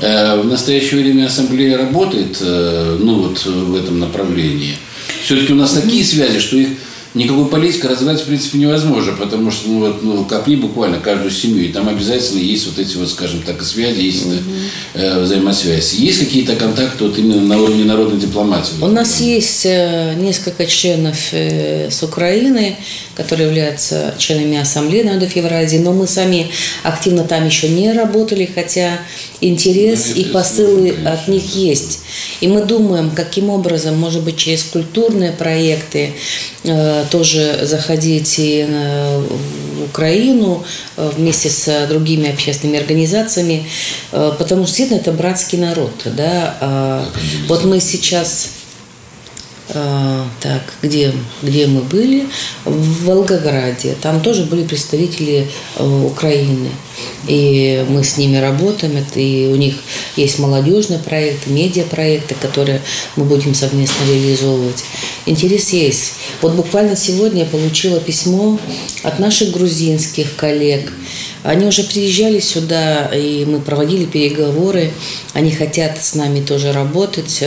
Э, 0.01 0.41
В 0.41 0.47
настоящее 0.47 1.01
время 1.01 1.27
ассамблея 1.27 1.79
работает, 1.79 2.39
э, 2.41 2.99
ну, 3.01 3.23
вот 3.23 3.45
в 3.47 3.77
этом 3.77 4.01
направлении. 4.01 4.77
Все-таки 5.23 5.53
у 5.53 5.57
нас 5.57 5.75
такие 5.75 6.05
связи, 6.05 6.41
что 6.41 6.57
их 6.57 6.71
никакой 7.15 7.47
политикой 7.47 7.91
развивать 7.91 8.21
в 8.21 8.25
принципе 8.25 8.59
невозможно, 8.59 9.13
потому 9.13 9.51
что 9.51 9.69
ну, 9.69 9.79
вот, 9.81 10.03
ну, 10.03 10.25
копни 10.25 10.57
буквально 10.57 10.99
каждую 10.99 11.31
семью, 11.31 11.65
и 11.65 11.69
там 11.73 11.89
обязательно 11.89 12.39
есть 12.39 12.67
вот 12.67 12.79
эти 12.79 12.97
вот, 12.97 13.11
скажем 13.11 13.43
так, 13.43 13.63
связи, 13.63 14.01
есть 14.01 14.27
э, 14.95 15.21
взаимосвязь. 15.21 15.95
Есть 15.95 16.21
какие-то 16.21 16.57
контакты 16.57 17.05
вот 17.05 17.19
именно 17.19 17.41
на 17.41 17.61
уровне 17.61 17.85
народной 17.85 18.21
дипломатии? 18.21 18.73
У 18.81 18.87
нас 18.87 19.21
есть 19.21 19.67
э, 19.67 20.15
несколько 20.19 20.67
членов 20.67 21.17
э, 21.33 21.91
с 21.91 22.03
Украины, 22.03 22.77
которые 23.17 23.49
являются 23.49 24.15
членами 24.19 24.59
Ассамблеи 24.59 25.03
народов 25.03 25.35
Евразии, 25.35 25.79
но 25.79 25.93
мы 25.93 26.07
сами 26.07 26.51
активно 26.83 27.25
там 27.25 27.45
еще 27.45 27.69
не 27.69 27.93
работали, 27.93 28.49
хотя 28.53 29.01
интерес 29.41 30.13
Ну, 30.15 30.21
и 30.21 30.25
посылы 30.27 30.91
конечно. 30.91 31.13
от 31.13 31.29
них 31.29 31.55
есть. 31.57 32.01
И 32.41 32.49
мы 32.49 32.63
думаем, 32.65 33.11
каким 33.11 33.51
образом, 33.51 33.99
может 33.99 34.23
быть, 34.23 34.37
через 34.37 34.63
культурные 34.65 35.33
проекты 35.33 36.13
э, 36.65 37.05
тоже 37.11 37.61
заходить 37.63 38.39
и 38.39 38.67
э, 38.69 39.19
в 39.19 39.85
Украину 39.85 40.65
э, 40.97 41.11
вместе 41.17 41.51
с 41.51 41.87
другими 41.89 42.31
общественными 42.31 42.79
организациями, 42.79 43.67
э, 44.13 44.33
потому 44.39 44.65
что 44.65 44.77
действительно 44.77 44.99
это 45.01 45.13
братский 45.13 45.59
народ. 45.59 45.93
Да? 46.05 46.57
А 46.61 47.09
Вот 47.49 47.65
мы 47.65 47.81
сейчас 47.81 48.51
так, 49.73 50.63
где, 50.83 51.13
где 51.43 51.67
мы 51.67 51.83
были? 51.83 52.27
В 52.65 53.05
Волгограде. 53.05 53.97
Там 54.01 54.21
тоже 54.21 54.45
были 54.45 54.65
представители 54.65 55.49
э, 55.77 56.05
Украины. 56.07 56.71
И 57.27 57.85
мы 57.89 58.03
с 58.03 58.17
ними 58.17 58.37
работаем. 58.37 59.05
И 59.15 59.49
у 59.53 59.57
них 59.57 59.77
есть 60.17 60.39
молодежный 60.39 60.99
проект, 60.99 61.47
медиапроекты, 61.47 62.35
которые 62.41 62.83
мы 63.17 63.25
будем 63.25 63.55
совместно 63.55 64.05
реализовывать. 64.09 64.85
Интерес 65.27 65.71
есть. 65.71 66.15
Вот 66.43 66.55
буквально 66.55 66.97
сегодня 66.97 67.45
я 67.45 67.47
получила 67.47 68.01
письмо 68.01 68.59
от 69.03 69.19
наших 69.19 69.51
грузинских 69.51 70.35
коллег. 70.37 70.93
Они 71.43 71.67
уже 71.67 71.85
приезжали 71.85 72.41
сюда, 72.41 73.07
и 73.07 73.45
мы 73.45 73.61
проводили 73.61 74.05
переговоры. 74.05 74.93
Они 75.33 75.51
хотят 75.51 76.03
с 76.03 76.15
нами 76.15 76.41
тоже 76.41 76.73
работать. 76.73 77.43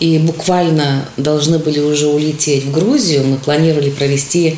И 0.00 0.18
буквально 0.18 1.08
должны 1.16 1.58
были 1.58 1.80
уже 1.80 2.06
улететь 2.06 2.64
в 2.64 2.70
Грузию. 2.70 3.24
Мы 3.24 3.36
планировали 3.36 3.90
провести 3.90 4.56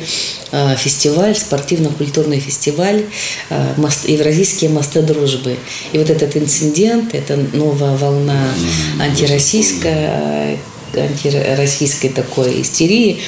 э, 0.51 0.75
фестиваль, 0.75 1.35
спортивно-культурный 1.35 2.39
фестиваль 2.39 3.05
э, 3.49 3.73
«Евразийские 4.05 4.69
мосты 4.69 5.01
дружбы». 5.01 5.57
И 5.93 5.97
вот 5.97 6.11
этот 6.11 6.37
инцидент, 6.37 7.15
это 7.15 7.37
новая 7.53 7.97
волна 7.97 8.39
антироссийская, 8.99 10.59
антироссийской 10.95 12.09
такой 12.09 12.61
истерии. 12.61 13.19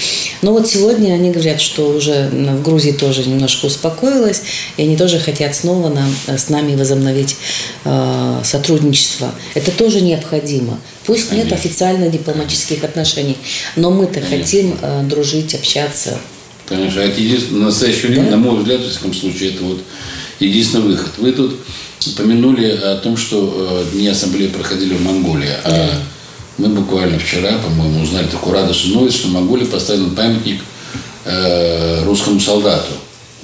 Но 0.41 0.53
вот 0.53 0.67
сегодня 0.67 1.13
они 1.13 1.31
говорят, 1.31 1.61
что 1.61 1.89
уже 1.89 2.29
в 2.29 2.61
Грузии 2.63 2.91
тоже 2.91 3.27
немножко 3.27 3.65
успокоилось, 3.65 4.41
и 4.77 4.83
они 4.83 4.97
тоже 4.97 5.19
хотят 5.19 5.55
снова 5.55 5.89
нам, 5.89 6.13
с 6.27 6.49
нами 6.49 6.75
возобновить 6.75 7.35
э, 7.85 8.41
сотрудничество. 8.43 9.33
Это 9.53 9.71
тоже 9.71 10.01
необходимо. 10.01 10.79
Пусть 11.05 11.31
нет 11.31 11.43
Конечно. 11.49 11.57
официально 11.57 12.07
дипломатических 12.09 12.83
отношений, 12.83 13.37
но 13.75 13.91
мы-то 13.91 14.21
хотим 14.21 14.77
э, 14.81 15.03
дружить, 15.03 15.53
общаться. 15.53 16.17
Конечно, 16.65 17.01
это 17.01 17.19
единственное, 17.19 17.61
в 17.61 17.65
настоящее 17.65 18.11
время, 18.11 18.25
Да. 18.25 18.31
на 18.31 18.37
мой 18.37 18.57
взгляд, 18.57 18.81
в 18.81 18.89
всяком 18.89 19.13
случае, 19.13 19.49
это 19.49 19.63
вот 19.63 19.81
единственный 20.39 20.83
выход. 20.85 21.11
Вы 21.17 21.31
тут 21.33 21.59
упомянули 22.07 22.69
о 22.71 22.95
том, 22.97 23.17
что 23.17 23.85
э, 23.91 23.95
дни 23.95 24.07
ассамблеи 24.07 24.47
проходили 24.47 24.93
в 24.93 25.01
Монголии. 25.01 25.49
А 25.63 25.89
мы 26.57 26.67
буквально 26.69 27.17
вчера, 27.17 27.57
по-моему, 27.57 28.01
узнали 28.01 28.27
такую 28.27 28.53
радостную 28.53 28.97
новость, 28.97 29.17
что 29.17 29.27
в 29.27 29.31
Монголии 29.31 29.65
поставлен 29.65 30.15
памятник 30.15 30.61
э, 31.25 32.03
русскому 32.05 32.39
солдату, 32.39 32.91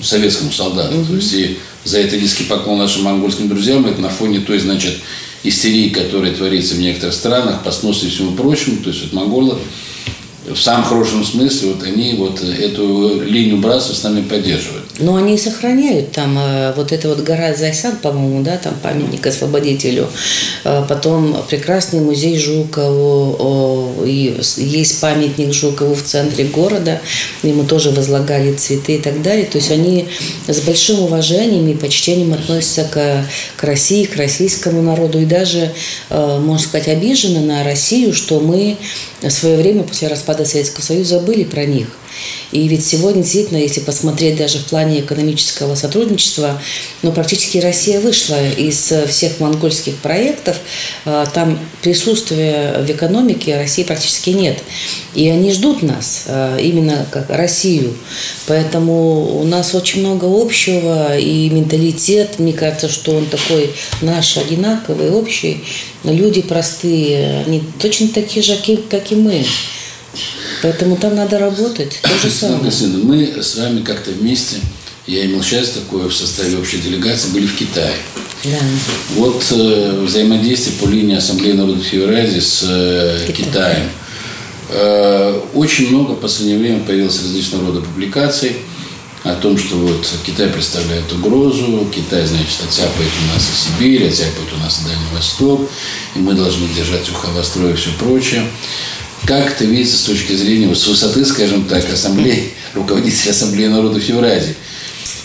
советскому 0.02 0.52
солдату. 0.52 1.06
То 1.06 1.16
есть 1.16 1.34
и 1.34 1.58
за 1.86 2.00
это 2.00 2.18
низкий 2.18 2.44
поклон 2.44 2.78
нашим 2.78 3.04
монгольским 3.04 3.50
друзьям. 3.50 3.86
Это 3.86 4.00
на 4.02 4.10
фоне 4.10 4.40
той, 4.40 4.60
значит, 4.60 4.96
истерии, 5.44 5.90
которая 5.90 6.34
творится 6.34 6.76
в 6.76 6.80
некоторых 6.80 7.16
странах, 7.16 7.64
по 7.64 7.72
сносу 7.72 8.06
и 8.06 8.10
всему 8.10 8.34
прочему. 8.34 8.78
То 8.84 8.90
есть 8.90 9.04
вот 9.04 9.14
монголы 9.14 9.58
в 10.48 10.58
самом 10.58 10.84
хорошем 10.84 11.24
смысле 11.24 11.74
вот 11.74 11.84
они 11.84 12.14
вот 12.14 12.42
эту 12.42 13.22
линию 13.22 13.58
братства 13.58 13.94
с 13.94 14.04
нами 14.04 14.22
поддерживают. 14.22 14.86
Но 15.00 15.16
они 15.16 15.38
сохраняют 15.38 16.12
там 16.12 16.38
э, 16.38 16.74
вот 16.76 16.92
эта 16.92 17.08
вот 17.08 17.22
гора 17.22 17.54
Зайсан, 17.54 17.96
по-моему, 17.98 18.44
да, 18.44 18.58
там 18.58 18.76
памятник 18.84 19.26
освободителю. 19.26 20.10
Э, 20.66 20.84
потом 20.88 21.42
прекрасный 21.50 22.02
музей 22.02 22.38
Жукову, 22.38 24.04
и 24.06 24.38
есть 24.58 25.00
памятник 25.00 25.54
Жукову 25.54 25.96
в 25.96 26.04
центре 26.04 26.46
города, 26.46 27.00
ему 27.44 27.64
тоже 27.64 27.92
возлагали 27.92 28.54
цветы 28.54 28.96
и 28.96 29.00
так 29.00 29.22
далее. 29.22 29.46
То 29.46 29.58
есть 29.58 29.72
они 29.72 30.10
с 30.48 30.60
большим 30.62 31.00
уважением 31.00 31.70
и 31.70 31.76
почтением 31.76 32.34
относятся 32.34 32.84
к, 32.84 33.26
к 33.56 33.64
России, 33.64 34.04
к 34.04 34.18
российскому 34.18 34.82
народу 34.82 35.20
и 35.20 35.26
даже, 35.26 35.72
э, 36.10 36.40
можно 36.40 36.68
сказать, 36.68 36.90
обижены 36.90 37.40
на 37.40 37.64
Россию, 37.64 38.14
что 38.14 38.42
мы 38.42 38.78
в 39.22 39.30
свое 39.30 39.56
время 39.56 39.84
после 39.84 40.10
распада 40.10 40.44
Советского 40.44 40.84
Союза 40.84 41.20
забыли 41.20 41.46
про 41.46 41.64
них. 41.64 41.88
И 42.52 42.68
ведь 42.68 42.86
сегодня 42.86 43.22
действительно, 43.22 43.58
если 43.58 43.82
посмотреть 43.82 44.38
даже 44.38 44.60
в 44.60 44.66
плане 44.66 45.02
экономического 45.02 45.76
сотрудничества, 45.76 46.62
ну, 47.02 47.12
практически 47.12 47.60
Россия 47.60 48.00
вышла 48.00 48.38
из 48.52 48.92
всех 49.08 49.40
монгольских 49.40 49.98
проектов, 49.98 50.58
а, 51.06 51.26
там 51.28 51.60
присутствия 51.82 52.82
в 52.82 52.90
экономике 52.90 53.58
России 53.58 53.84
практически 53.84 54.32
нет. 54.32 54.60
И 55.14 55.30
они 55.30 55.52
ждут 55.52 55.84
нас, 55.84 56.24
а, 56.28 56.58
именно 56.58 57.06
как 57.12 57.30
Россию. 57.30 57.94
Поэтому 58.48 59.40
у 59.40 59.44
нас 59.44 59.76
очень 59.76 60.02
много 60.02 60.26
общего, 60.26 61.18
и 61.18 61.50
менталитет, 61.50 62.40
мне 62.40 62.54
кажется, 62.54 62.90
что 62.90 63.12
он 63.12 63.28
такой 63.28 63.72
наш 64.02 64.38
одинаковый, 64.38 65.12
общий. 65.12 65.64
Люди 66.04 66.42
простые, 66.42 67.44
они 67.46 67.62
точно 67.80 68.08
такие 68.08 68.42
же, 68.42 68.58
как 68.90 69.12
и 69.12 69.16
мы. 69.16 69.46
Поэтому 70.62 70.98
там 70.98 71.16
надо 71.16 71.40
работать. 71.40 72.00
То 72.02 72.28
же 72.28 72.34
самое. 72.34 72.72
Мы 73.04 73.42
с 73.42 73.56
вами 73.56 73.82
как-то 73.82 74.12
вместе, 74.12 74.58
я 75.08 75.26
имел 75.26 75.42
счастье 75.42 75.82
такое 75.82 76.08
в 76.08 76.14
составе 76.14 76.58
общей 76.58 76.78
делегации, 76.78 77.30
были 77.30 77.48
в 77.48 77.56
Китае. 77.56 77.94
Да. 78.44 78.58
Вот 79.16 79.44
э, 79.52 80.02
взаимодействие 80.06 80.78
по 80.78 80.86
линии 80.86 81.18
Ассамблеи 81.18 81.54
народов 81.54 81.92
Евразии 81.92 82.40
с 82.40 82.64
э, 82.64 83.26
Китай. 83.28 83.46
Китаем. 83.46 83.90
Э, 84.70 85.42
очень 85.54 85.90
много 85.90 86.14
в 86.14 86.20
последнее 86.20 86.60
время 86.60 86.84
появилось 86.84 87.22
различного 87.22 87.68
рода 87.68 87.82
публикаций 87.82 88.56
о 89.24 89.34
том, 89.36 89.58
что 89.58 89.76
вот 89.76 90.08
Китай 90.26 90.48
представляет 90.48 91.12
угрозу, 91.12 91.88
Китай, 91.94 92.26
значит, 92.26 92.60
оттяпает 92.64 93.12
у 93.24 93.34
нас 93.34 93.50
и 93.50 93.56
Сибирь, 93.56 94.08
оттяпает 94.08 94.54
у 94.56 94.64
нас 94.64 94.82
и 94.82 94.88
Дальний 94.88 95.14
Восток, 95.14 95.70
и 96.16 96.20
мы 96.20 96.34
должны 96.34 96.68
держать 96.70 97.10
ухо 97.10 97.28
востро 97.28 97.70
и 97.70 97.74
все 97.74 97.90
прочее. 98.00 98.44
Как 99.26 99.52
это 99.52 99.66
видится 99.66 99.98
с 99.98 100.02
точки 100.04 100.34
зрения, 100.34 100.74
с 100.74 100.88
высоты, 100.88 101.26
скажем 101.26 101.66
так, 101.66 101.84
ассамблеи, 101.92 102.52
руководителя 102.74 103.32
Ассамблеи 103.32 103.68
народов 103.68 104.04
Евразии? 104.04 104.56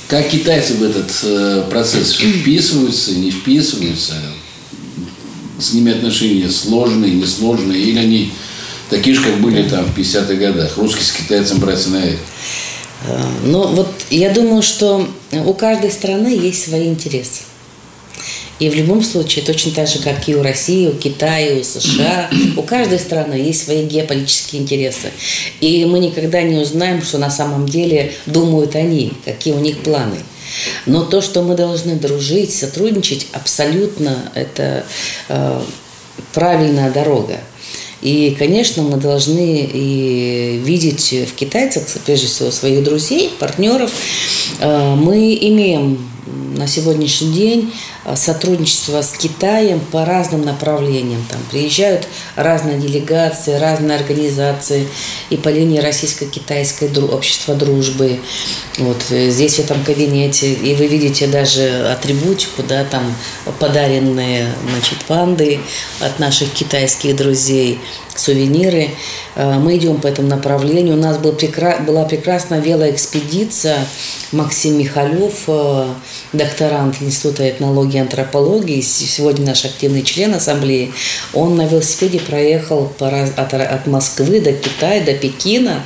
Как 0.08 0.28
китайцы 0.28 0.74
в 0.74 0.82
этот 0.82 1.10
э, 1.22 1.64
процесс 1.70 2.12
вписываются, 2.12 3.12
не 3.12 3.30
вписываются? 3.30 4.14
С 5.58 5.72
ними 5.72 5.92
отношения 5.92 6.50
сложные, 6.50 7.12
несложные? 7.12 7.80
Или 7.80 7.98
они 7.98 8.32
такие 8.90 9.16
же, 9.16 9.22
как 9.22 9.40
были 9.40 9.66
там 9.68 9.84
в 9.86 9.98
50-х 9.98 10.34
годах? 10.34 10.76
Русские 10.76 11.04
с 11.04 11.12
китайцем 11.12 11.58
братья 11.58 11.90
на 11.90 12.04
э, 12.04 12.16
Ну, 13.44 13.66
вот 13.68 13.88
я 14.10 14.30
думаю, 14.30 14.62
что 14.62 15.08
у 15.32 15.54
каждой 15.54 15.90
страны 15.90 16.28
есть 16.28 16.68
свои 16.68 16.88
интересы. 16.88 17.42
И 18.58 18.68
в 18.68 18.74
любом 18.74 19.02
случае, 19.02 19.44
точно 19.44 19.72
так 19.72 19.88
же, 19.88 19.98
как 19.98 20.28
и 20.28 20.34
у 20.34 20.42
России, 20.42 20.86
у 20.86 20.92
Китая, 20.92 21.58
у 21.58 21.64
США, 21.64 22.30
у 22.56 22.62
каждой 22.62 22.98
страны 22.98 23.34
есть 23.34 23.64
свои 23.64 23.84
геополитические 23.84 24.62
интересы. 24.62 25.10
И 25.60 25.84
мы 25.84 25.98
никогда 25.98 26.42
не 26.42 26.58
узнаем, 26.58 27.02
что 27.02 27.18
на 27.18 27.30
самом 27.30 27.66
деле 27.68 28.12
думают 28.26 28.76
они, 28.76 29.12
какие 29.24 29.54
у 29.54 29.60
них 29.60 29.78
планы. 29.78 30.18
Но 30.86 31.02
то, 31.02 31.20
что 31.20 31.42
мы 31.42 31.54
должны 31.56 31.96
дружить, 31.96 32.54
сотрудничать, 32.54 33.26
абсолютно 33.32 34.30
это 34.34 34.84
э, 35.28 35.62
правильная 36.32 36.90
дорога. 36.90 37.40
И, 38.02 38.36
конечно, 38.38 38.82
мы 38.82 38.98
должны 38.98 39.68
и 39.72 40.60
видеть 40.62 41.14
в 41.26 41.34
китайцах, 41.34 41.84
прежде 42.04 42.26
всего, 42.26 42.50
своих 42.50 42.84
друзей, 42.84 43.30
партнеров. 43.38 43.90
Э, 44.60 44.94
мы 44.94 45.34
имеем 45.40 46.06
на 46.56 46.66
сегодняшний 46.66 47.32
день 47.32 47.72
сотрудничество 48.14 49.00
с 49.02 49.12
Китаем 49.12 49.80
по 49.80 50.04
разным 50.04 50.42
направлениям. 50.42 51.24
Там 51.30 51.40
приезжают 51.50 52.06
разные 52.36 52.78
делегации, 52.78 53.54
разные 53.54 53.96
организации 53.96 54.86
и 55.30 55.36
по 55.36 55.48
линии 55.48 55.78
российско-китайской 55.78 56.90
общества 57.08 57.54
дружбы. 57.54 58.20
Вот 58.78 59.02
э, 59.10 59.30
здесь 59.30 59.56
в 59.56 59.58
этом 59.60 59.82
кабинете, 59.84 60.52
и 60.52 60.74
вы 60.74 60.86
видите 60.86 61.26
даже 61.26 61.88
атрибутику, 61.90 62.62
да, 62.62 62.84
там 62.84 63.14
подаренные, 63.58 64.48
значит, 64.70 64.98
панды 65.06 65.60
от 66.00 66.18
наших 66.18 66.52
китайских 66.52 67.16
друзей, 67.16 67.78
сувениры. 68.14 68.90
Э, 69.34 69.58
мы 69.58 69.76
идем 69.76 70.00
по 70.00 70.08
этому 70.08 70.28
направлению. 70.28 70.94
У 70.94 71.00
нас 71.00 71.18
был 71.18 71.32
прекра... 71.32 71.78
была 71.78 72.04
прекрасная 72.04 72.60
велоэкспедиция. 72.60 73.78
Максим 74.32 74.78
Михалев, 74.78 75.48
докторант 76.32 77.00
Института 77.00 77.48
этнологии 77.48 77.93
и 77.94 77.98
антропологии, 77.98 78.80
сегодня 78.80 79.46
наш 79.46 79.64
активный 79.64 80.02
член 80.02 80.34
ассамблеи, 80.34 80.92
он 81.32 81.56
на 81.56 81.66
велосипеде 81.66 82.20
проехал 82.20 82.92
от, 82.98 83.54
от 83.54 83.86
Москвы 83.86 84.40
до 84.40 84.52
Китая, 84.52 85.04
до 85.04 85.14
Пекина, 85.14 85.84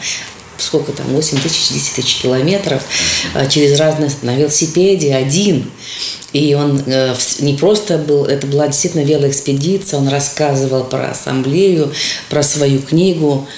сколько 0.59 0.93
там, 0.93 1.07
8 1.07 1.39
тысяч, 1.41 1.71
10 1.71 1.95
тысяч 1.95 2.17
километров. 2.21 2.83
А, 3.35 3.47
через 3.47 3.79
разные, 3.79 4.11
на 4.23 4.35
велосипеде 4.37 5.15
один. 5.15 5.71
И 6.33 6.55
он 6.55 6.83
э, 6.85 7.15
не 7.41 7.55
просто 7.55 7.97
был, 7.97 8.27
это 8.27 8.47
была 8.47 8.67
действительно 8.67 9.03
велоэкспедиция, 9.03 9.99
он 9.99 10.09
рассказывал 10.09 10.85
про 10.85 11.11
ассамблею, 11.11 11.93
про 12.29 12.43
свою 12.43 12.83
книгу. 12.83 13.49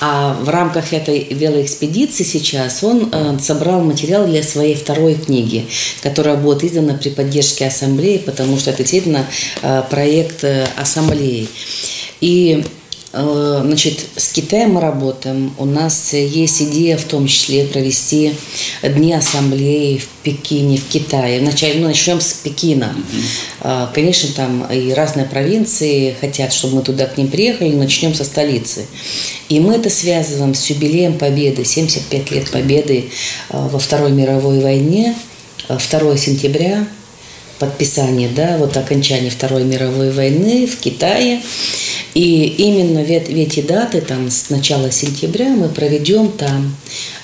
А 0.00 0.34
в 0.34 0.48
рамках 0.48 0.92
этой 0.92 1.24
велоэкспедиции 1.30 2.22
сейчас 2.22 2.84
он 2.84 3.08
э, 3.12 3.38
собрал 3.40 3.82
материал 3.82 4.26
для 4.26 4.42
своей 4.42 4.74
второй 4.74 5.14
книги, 5.14 5.66
которая 6.02 6.36
будет 6.36 6.62
издана 6.62 6.94
при 6.94 7.10
поддержке 7.10 7.66
ассамблеи, 7.66 8.18
потому 8.18 8.58
что 8.58 8.70
это 8.70 8.82
действительно 8.82 9.26
э, 9.62 9.82
проект 9.90 10.44
э, 10.44 10.66
ассамблеи. 10.76 11.48
И 12.20 12.64
значит, 13.12 14.06
с 14.16 14.32
Китаем 14.32 14.74
мы 14.74 14.80
работаем. 14.80 15.54
У 15.58 15.64
нас 15.64 16.12
есть 16.12 16.62
идея 16.62 16.96
в 16.98 17.04
том 17.04 17.26
числе 17.26 17.64
провести 17.64 18.34
дни 18.82 19.12
ассамблеи 19.12 19.98
в 19.98 20.06
Пекине, 20.22 20.76
в 20.76 20.86
Китае. 20.88 21.40
Вначале, 21.40 21.80
ну, 21.80 21.88
начнем 21.88 22.20
с 22.20 22.34
Пекина. 22.34 22.94
Mm-hmm. 23.62 23.88
Конечно, 23.94 24.28
там 24.34 24.66
и 24.70 24.92
разные 24.92 25.26
провинции 25.26 26.14
хотят, 26.20 26.52
чтобы 26.52 26.76
мы 26.76 26.82
туда 26.82 27.06
к 27.06 27.16
ним 27.16 27.28
приехали, 27.28 27.74
начнем 27.74 28.14
со 28.14 28.24
столицы. 28.24 28.86
И 29.48 29.60
мы 29.60 29.76
это 29.76 29.88
связываем 29.88 30.54
с 30.54 30.66
юбилеем 30.66 31.16
Победы, 31.16 31.64
75 31.64 32.30
лет 32.30 32.50
Победы 32.50 33.10
э, 33.48 33.68
во 33.68 33.78
Второй 33.78 34.12
мировой 34.12 34.60
войне, 34.60 35.16
2 35.68 36.16
сентября, 36.16 36.86
подписание, 37.58 38.28
да, 38.28 38.56
вот 38.58 38.76
окончание 38.76 39.30
Второй 39.30 39.64
мировой 39.64 40.10
войны 40.10 40.66
в 40.66 40.78
Китае. 40.78 41.40
И 42.14 42.44
именно 42.58 43.04
в 43.04 43.10
эти 43.10 43.60
даты, 43.60 44.00
там, 44.00 44.30
с 44.30 44.50
начала 44.50 44.90
сентября, 44.90 45.48
мы 45.48 45.68
проведем 45.68 46.32
там 46.32 46.76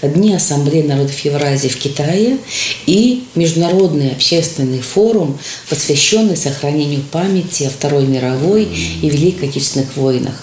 Дни 0.02 0.34
Ассамблеи 0.34 0.82
народов 0.82 1.18
Евразии 1.20 1.68
в 1.68 1.76
Китае 1.76 2.38
и 2.86 3.24
Международный 3.34 4.12
общественный 4.12 4.80
форум, 4.80 5.38
посвященный 5.68 6.36
сохранению 6.36 7.02
памяти 7.10 7.64
о 7.64 7.70
Второй 7.70 8.06
мировой 8.06 8.64
и 8.64 9.08
Великой 9.08 9.48
Отечественных 9.48 9.96
войнах. 9.96 10.34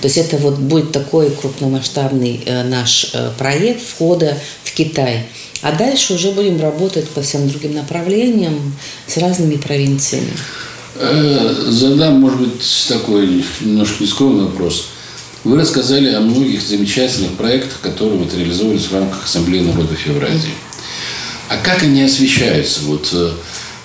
То 0.00 0.06
есть 0.06 0.18
это 0.18 0.36
вот 0.38 0.58
будет 0.58 0.92
такой 0.92 1.30
крупномасштабный 1.30 2.40
э, 2.44 2.62
наш 2.64 3.10
э, 3.12 3.30
проект 3.36 3.82
входа 3.82 4.36
в 4.64 4.72
Китай. 4.72 5.24
А 5.62 5.72
дальше 5.72 6.14
уже 6.14 6.32
будем 6.32 6.60
работать 6.60 7.08
по 7.08 7.22
всем 7.22 7.48
другим 7.48 7.74
направлениям 7.74 8.76
с 9.06 9.16
разными 9.16 9.56
провинциями. 9.56 10.32
Э, 10.98 11.54
задам, 11.68 12.20
может 12.20 12.40
быть, 12.40 12.86
такой 12.88 13.44
немножко 13.60 14.02
нескромный 14.02 14.44
вопрос. 14.44 14.88
Вы 15.44 15.60
рассказали 15.60 16.12
о 16.14 16.20
многих 16.20 16.62
замечательных 16.62 17.32
проектах, 17.32 17.80
которые 17.80 18.18
вот 18.18 18.34
реализовывались 18.34 18.86
в 18.86 18.94
рамках 18.94 19.24
Ассамблеи 19.24 19.60
народов 19.60 20.06
Евразии. 20.06 20.54
А 21.48 21.56
как 21.58 21.82
они 21.82 22.02
освещаются? 22.02 22.80
Вот 22.84 23.10
э, 23.12 23.30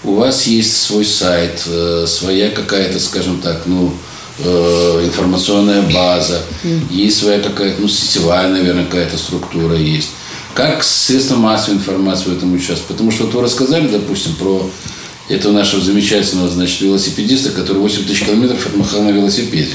у 0.03 0.15
вас 0.15 0.47
есть 0.47 0.81
свой 0.81 1.05
сайт, 1.05 1.63
э, 1.67 2.05
своя 2.07 2.49
какая-то, 2.49 2.99
скажем 2.99 3.39
так, 3.41 3.63
ну, 3.65 3.93
информационная 4.39 5.83
база, 5.93 6.41
есть 6.89 7.19
своя 7.19 7.39
какая-то, 7.39 7.79
ну, 7.79 7.87
сетевая, 7.87 8.47
наверное, 8.47 8.85
какая-то 8.85 9.15
структура 9.17 9.75
есть. 9.75 10.09
как 10.55 10.83
средства 10.83 11.35
массовой 11.35 11.75
информации 11.75 12.29
в 12.29 12.37
этом 12.37 12.51
участвуют. 12.53 12.87
Потому 12.87 13.11
что 13.11 13.25
вот 13.25 13.35
вы 13.35 13.41
рассказали, 13.43 13.87
допустим, 13.87 14.33
про 14.35 14.67
этого 15.31 15.53
нашего 15.53 15.81
замечательного, 15.81 16.49
значит, 16.49 16.81
велосипедиста, 16.81 17.51
который 17.51 17.77
8 17.77 18.05
тысяч 18.05 18.23
километров 18.23 18.65
отмахал 18.65 19.03
на 19.03 19.09
велосипеде. 19.09 19.71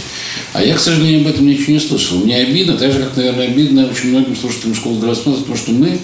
А 0.52 0.62
я, 0.62 0.74
к 0.74 0.80
сожалению, 0.80 1.22
об 1.22 1.26
этом 1.28 1.46
ничего 1.46 1.72
не 1.72 1.80
слышал. 1.80 2.18
Мне 2.18 2.36
обидно, 2.36 2.76
так 2.76 2.92
же, 2.92 3.00
как, 3.00 3.16
наверное, 3.16 3.46
обидно 3.46 3.86
очень 3.86 4.10
многим 4.10 4.36
слушателям 4.36 4.74
школы 4.74 5.00
смысла, 5.14 5.40
потому 5.40 5.56
что 5.56 5.72
мы 5.72 5.98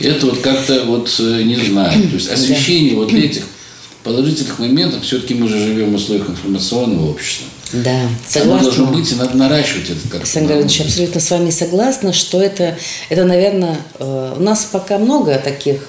это 0.00 0.26
вот 0.26 0.40
как-то 0.40 0.84
вот 0.84 1.14
э, 1.20 1.42
не 1.42 1.56
знаем. 1.56 2.08
То 2.08 2.16
есть 2.16 2.30
освещение 2.30 2.96
вот 2.96 3.12
этих 3.12 3.44
положительных 4.02 4.58
моментов, 4.58 5.02
все-таки 5.02 5.34
мы 5.34 5.48
же 5.48 5.58
живем 5.58 5.92
в 5.92 5.94
условиях 5.94 6.28
информационного 6.28 7.10
общества. 7.10 7.46
Да, 7.72 8.08
согласна. 8.28 8.58
Оно 8.58 8.62
должно 8.62 8.86
быть, 8.86 9.10
и 9.10 9.14
надо 9.16 9.36
наращивать 9.36 9.90
это 9.90 10.00
как-то. 10.02 10.18
Александр 10.18 10.60
Ильич, 10.60 10.80
абсолютно 10.80 11.20
с 11.20 11.30
вами 11.30 11.50
согласна, 11.50 12.12
что 12.12 12.40
это, 12.40 12.76
это 13.08 13.24
наверное, 13.24 13.78
э, 13.98 14.34
у 14.36 14.42
нас 14.42 14.68
пока 14.70 14.98
много 14.98 15.38
таких 15.38 15.86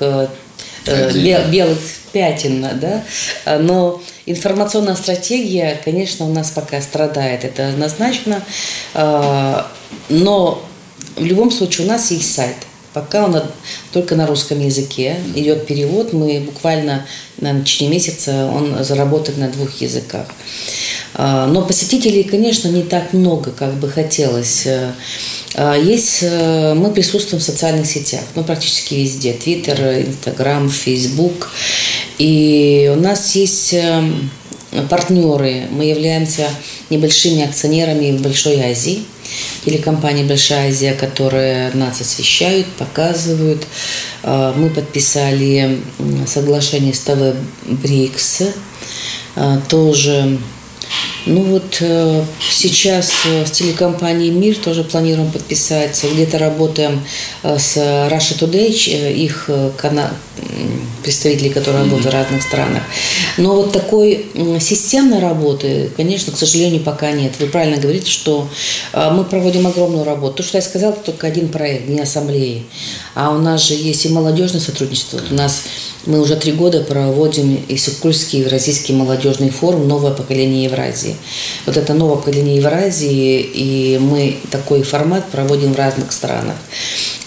э, 0.87 1.49
белых 1.49 1.79
пятен, 2.11 2.65
да, 2.79 3.03
но 3.59 4.01
информационная 4.25 4.95
стратегия, 4.95 5.79
конечно, 5.83 6.25
у 6.25 6.33
нас 6.33 6.51
пока 6.51 6.81
страдает, 6.81 7.43
это 7.43 7.69
однозначно, 7.69 8.41
но 8.93 10.63
в 11.17 11.23
любом 11.23 11.51
случае 11.51 11.87
у 11.87 11.89
нас 11.89 12.11
есть 12.11 12.33
сайт– 12.33 12.55
Пока 12.95 13.25
он 13.25 13.43
только 13.91 14.15
на 14.15 14.25
русском 14.25 14.57
языке 14.61 15.17
идет 15.35 15.67
перевод, 15.67 16.13
мы 16.13 16.39
буквально 16.39 17.05
на 17.41 17.59
течение 17.59 17.91
месяца 17.91 18.45
он 18.45 18.85
заработает 18.85 19.37
на 19.37 19.49
двух 19.49 19.81
языках. 19.81 20.27
А, 21.13 21.45
но 21.45 21.61
посетителей, 21.61 22.23
конечно, 22.23 22.69
не 22.69 22.83
так 22.83 23.11
много, 23.11 23.51
как 23.51 23.73
бы 23.73 23.89
хотелось. 23.89 24.65
А, 25.55 25.75
есть, 25.77 26.19
э, 26.21 26.73
мы 26.73 26.93
присутствуем 26.93 27.41
в 27.41 27.43
социальных 27.45 27.85
сетях, 27.85 28.21
ну, 28.33 28.45
практически 28.45 28.93
везде. 28.93 29.33
Твиттер, 29.33 30.05
Инстаграм, 30.07 30.69
Фейсбук. 30.69 31.49
И 32.17 32.89
у 32.95 32.97
нас 32.97 33.35
есть 33.35 33.73
эм, 33.73 34.29
партнеры. 34.89 35.63
Мы 35.69 35.83
являемся 35.83 36.47
небольшими 36.89 37.43
акционерами 37.43 38.15
в 38.15 38.21
Большой 38.21 38.61
Азии– 38.61 39.03
телекомпания 39.65 40.25
«Большая 40.25 40.69
Азия», 40.69 40.93
которые 40.93 41.71
нас 41.73 42.01
освещают, 42.01 42.67
показывают. 42.77 43.65
А, 44.23 44.53
мы 44.53 44.69
подписали 44.69 45.79
соглашение 46.27 46.93
с 46.93 46.99
ТВ 47.01 47.35
«Брикс», 47.65 48.43
а, 49.35 49.61
тоже 49.69 50.39
ну 51.25 51.41
вот 51.41 51.77
э, 51.81 52.23
сейчас 52.51 53.11
э, 53.25 53.45
с 53.47 53.51
телекомпанией 53.51 54.29
«Мир» 54.29 54.55
тоже 54.57 54.83
планируем 54.83 55.31
подписать. 55.31 56.03
Где-то 56.03 56.37
работаем 56.37 57.03
э, 57.41 57.57
с 57.57 57.77
Russia 57.77 58.37
Today, 58.37 59.11
их 59.11 59.49
канал, 59.75 60.09
представители, 61.03 61.49
которые 61.49 61.83
работают 61.83 62.13
в 62.13 62.17
разных 62.17 62.41
странах. 62.43 62.83
Но 63.37 63.55
вот 63.55 63.71
такой 63.71 64.25
системной 64.59 65.19
работы, 65.19 65.89
конечно, 65.95 66.33
к 66.33 66.37
сожалению, 66.37 66.81
пока 66.81 67.11
нет. 67.11 67.33
Вы 67.39 67.47
правильно 67.47 67.77
говорите, 67.77 68.09
что 68.09 68.47
мы 68.93 69.23
проводим 69.23 69.67
огромную 69.67 70.03
работу. 70.03 70.37
То, 70.37 70.43
что 70.43 70.57
я 70.57 70.61
сказала, 70.61 70.93
это 70.93 71.01
только 71.01 71.27
один 71.27 71.49
проект, 71.49 71.87
не 71.87 71.99
ассамблеи. 71.99 72.65
А 73.13 73.31
у 73.31 73.39
нас 73.39 73.67
же 73.67 73.73
есть 73.73 74.05
и 74.05 74.09
молодежное 74.09 74.61
сотрудничество. 74.61 75.21
У 75.29 75.33
нас 75.33 75.63
мы 76.05 76.21
уже 76.21 76.35
три 76.35 76.51
года 76.51 76.81
проводим 76.81 77.63
Иссык-Кульский 77.67 78.41
Евразийский 78.41 78.93
молодежный 78.93 79.49
форум 79.49 79.87
«Новое 79.87 80.11
поколение 80.11 80.65
Евразии». 80.65 81.15
Вот 81.65 81.77
это 81.77 81.93
новое 81.93 82.17
поколение 82.17 82.57
Евразии, 82.57 83.41
и 83.41 83.97
мы 83.99 84.37
такой 84.51 84.83
формат 84.83 85.25
проводим 85.31 85.73
в 85.73 85.77
разных 85.77 86.11
странах. 86.11 86.55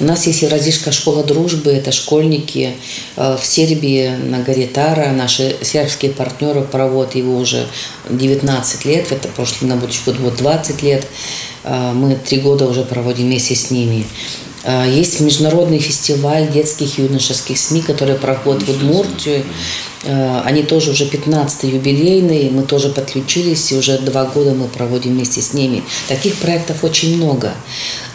У 0.00 0.04
нас 0.04 0.26
есть 0.28 0.42
Евразийская 0.42 0.92
школа 0.92 1.24
дружбы, 1.24 1.70
это 1.70 1.90
школьники 1.90 2.74
э, 3.16 3.36
в 3.36 3.44
Сербии 3.44 4.10
на 4.10 4.38
горе 4.40 4.68
Тара. 4.68 5.10
Наши 5.10 5.56
сербские 5.62 6.12
партнеры 6.12 6.62
проводят 6.62 7.16
его 7.16 7.36
уже 7.36 7.66
19 8.08 8.84
лет, 8.84 9.10
это 9.10 9.26
прошлый 9.28 9.68
на 9.68 9.76
будущий 9.76 10.02
год 10.06 10.16
вот 10.20 10.36
20 10.36 10.82
лет. 10.82 11.04
Э, 11.64 11.92
мы 11.92 12.14
три 12.14 12.38
года 12.38 12.66
уже 12.66 12.84
проводим 12.84 13.26
вместе 13.26 13.56
с 13.56 13.72
ними. 13.72 14.06
А, 14.64 14.86
есть 14.86 15.20
международный 15.20 15.78
фестиваль 15.78 16.50
детских 16.50 16.98
и 16.98 17.02
юношеских 17.02 17.58
СМИ, 17.58 17.82
который 17.82 18.16
проходит 18.16 18.64
в 18.64 18.70
Удмуртию. 18.70 19.44
А, 20.04 20.42
они 20.44 20.62
тоже 20.62 20.90
уже 20.90 21.04
15-й 21.04 21.70
юбилейные, 21.70 22.50
мы 22.50 22.62
тоже 22.62 22.88
подключились, 22.88 23.72
и 23.72 23.76
уже 23.76 23.98
два 23.98 24.24
года 24.24 24.54
мы 24.54 24.66
проводим 24.66 25.12
вместе 25.12 25.40
с 25.40 25.52
ними. 25.54 25.82
Таких 26.08 26.36
проектов 26.36 26.84
очень 26.84 27.16
много. 27.16 27.52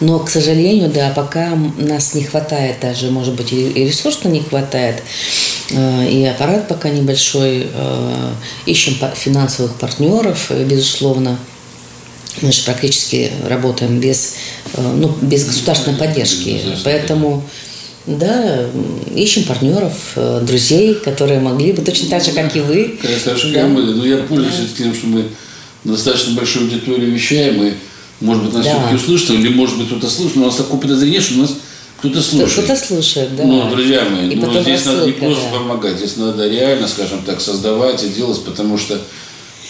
Но, 0.00 0.18
к 0.18 0.30
сожалению, 0.30 0.90
да, 0.90 1.10
пока 1.10 1.56
нас 1.78 2.14
не 2.14 2.24
хватает 2.24 2.80
даже, 2.80 3.10
может 3.10 3.34
быть, 3.34 3.52
и 3.52 3.72
ресурсно 3.72 4.28
не 4.28 4.40
хватает, 4.40 5.02
а, 5.74 6.04
и 6.04 6.24
аппарат 6.24 6.68
пока 6.68 6.90
небольшой. 6.90 7.68
Ищем 8.66 8.96
финансовых 9.14 9.74
партнеров, 9.76 10.50
безусловно. 10.50 11.38
Мы 12.42 12.52
же 12.52 12.62
практически 12.64 13.30
работаем 13.46 14.00
без, 14.00 14.34
э, 14.74 14.80
ну, 14.82 15.14
без 15.22 15.46
государственной 15.46 15.96
поддержки. 15.96 16.60
Поэтому 16.84 17.44
да, 18.06 18.66
ищем 19.14 19.44
партнеров, 19.44 20.12
э, 20.16 20.42
друзей, 20.46 20.94
которые 20.94 21.40
могли 21.40 21.72
бы 21.72 21.82
точно 21.82 22.10
так 22.10 22.22
же, 22.22 22.32
как 22.32 22.54
и 22.54 22.60
вы. 22.60 22.98
Хорошо, 23.24 23.48
да. 23.54 23.66
но 23.66 24.04
я 24.04 24.18
пользуюсь 24.18 24.56
да. 24.56 24.84
тем, 24.84 24.94
что 24.94 25.06
мы 25.06 25.24
достаточно 25.84 26.34
большую 26.34 26.66
аудиторию 26.66 27.10
вещаем, 27.10 27.62
и, 27.62 27.74
может 28.20 28.44
быть, 28.44 28.52
нас 28.52 28.64
да. 28.64 28.72
все-таки 28.72 28.94
услышат, 28.96 29.30
или, 29.30 29.48
может 29.48 29.78
быть, 29.78 29.86
кто-то 29.86 30.10
слушает, 30.10 30.36
но 30.36 30.42
у 30.42 30.46
нас 30.46 30.56
такое 30.56 30.80
подозрение, 30.80 31.20
что 31.20 31.34
у 31.34 31.38
нас 31.38 31.54
кто-то 31.98 32.20
слушает. 32.20 32.52
Кто-то 32.52 32.76
слушает, 32.76 33.36
да. 33.36 33.44
Ну, 33.44 33.70
друзья 33.70 34.04
мои, 34.04 34.30
и 34.30 34.36
ну, 34.36 34.60
здесь 34.60 34.84
надо 34.84 35.06
не 35.06 35.12
просто 35.12 35.44
да. 35.50 35.58
помогать, 35.58 35.96
здесь 35.96 36.16
надо 36.16 36.46
реально, 36.46 36.88
скажем 36.88 37.22
так, 37.24 37.40
создавать 37.40 38.02
и 38.02 38.08
делать, 38.08 38.44
потому 38.44 38.76
что 38.76 39.00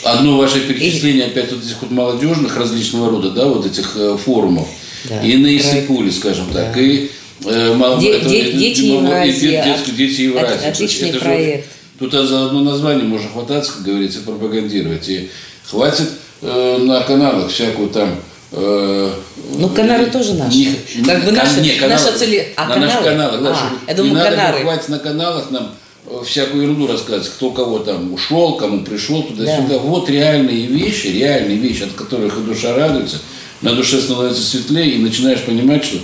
Одно 0.05 0.38
ваше 0.38 0.61
перечисление 0.61 1.27
и... 1.27 1.31
опять 1.31 1.51
вот 1.53 1.64
этих 1.64 1.81
вот 1.81 1.90
молодежных 1.90 2.57
различного 2.57 3.11
рода, 3.11 3.31
да, 3.31 3.47
вот 3.47 3.67
этих 3.67 3.97
э, 3.97 4.17
форумов. 4.23 4.69
Да. 5.05 5.21
И 5.21 5.37
на 5.37 5.55
Исыкуле, 5.57 6.11
скажем 6.11 6.47
да. 6.53 6.64
так, 6.64 6.77
и 6.79 7.11
э, 7.45 7.99
Де, 8.01 8.12
это, 8.12 8.29
де, 8.29 8.53
дети 8.53 8.81
Евразии. 8.83 9.51
Детские, 9.51 9.97
дети 9.97 10.21
Евразии. 10.23 10.67
Отличный 10.67 11.09
это 11.11 11.19
проект. 11.21 11.64
Же, 11.64 11.71
тут 11.99 12.12
за 12.12 12.47
одно 12.47 12.61
название 12.61 13.05
можно 13.05 13.29
хвататься, 13.29 13.73
как 13.73 13.83
говорится, 13.83 14.21
пропагандировать. 14.21 15.09
И 15.09 15.31
хватит 15.64 16.11
э, 16.43 16.79
на 16.79 17.01
каналах 17.01 17.51
всякую 17.51 17.88
там 17.88 18.17
э, 18.53 19.12
ну, 19.57 19.69
канары 19.69 20.07
тоже 20.07 20.35
наши. 20.35 20.57
Не, 20.57 20.75
как 21.05 21.25
бы 21.25 21.33
наши, 21.33 21.61
не, 21.61 21.71
каналы, 21.71 22.03
наша 22.03 22.19
цель... 22.19 22.53
А, 22.57 22.67
на 22.67 22.75
каналы? 22.75 22.87
наших 22.87 23.05
каналах. 23.05 23.43
Да, 23.43 23.51
а, 23.51 23.90
я 23.90 23.95
думаю, 23.95 24.14
не 24.14 24.21
канары. 24.21 24.37
Надо, 24.37 24.59
хватит 24.61 24.88
на 24.88 24.99
каналах 24.99 25.51
нам 25.51 25.75
всякую 26.25 26.62
ерунду 26.62 26.87
рассказывать, 26.87 27.29
кто 27.29 27.51
кого 27.51 27.79
там 27.79 28.12
ушел, 28.12 28.57
кому 28.57 28.85
пришел, 28.85 29.23
туда-сюда. 29.23 29.69
Да. 29.69 29.79
Вот 29.79 30.09
реальные 30.11 30.67
вещи, 30.67 31.09
реальные 31.09 31.57
вещи, 31.59 31.85
от 31.85 31.93
которых 31.93 32.38
и 32.38 32.43
душа 32.43 32.75
радуется, 32.77 33.21
на 33.62 33.75
душе 33.75 34.01
становится 34.01 34.43
светлее, 34.43 34.90
и 34.90 34.99
начинаешь 34.99 35.43
понимать, 35.43 35.85
что 35.85 35.99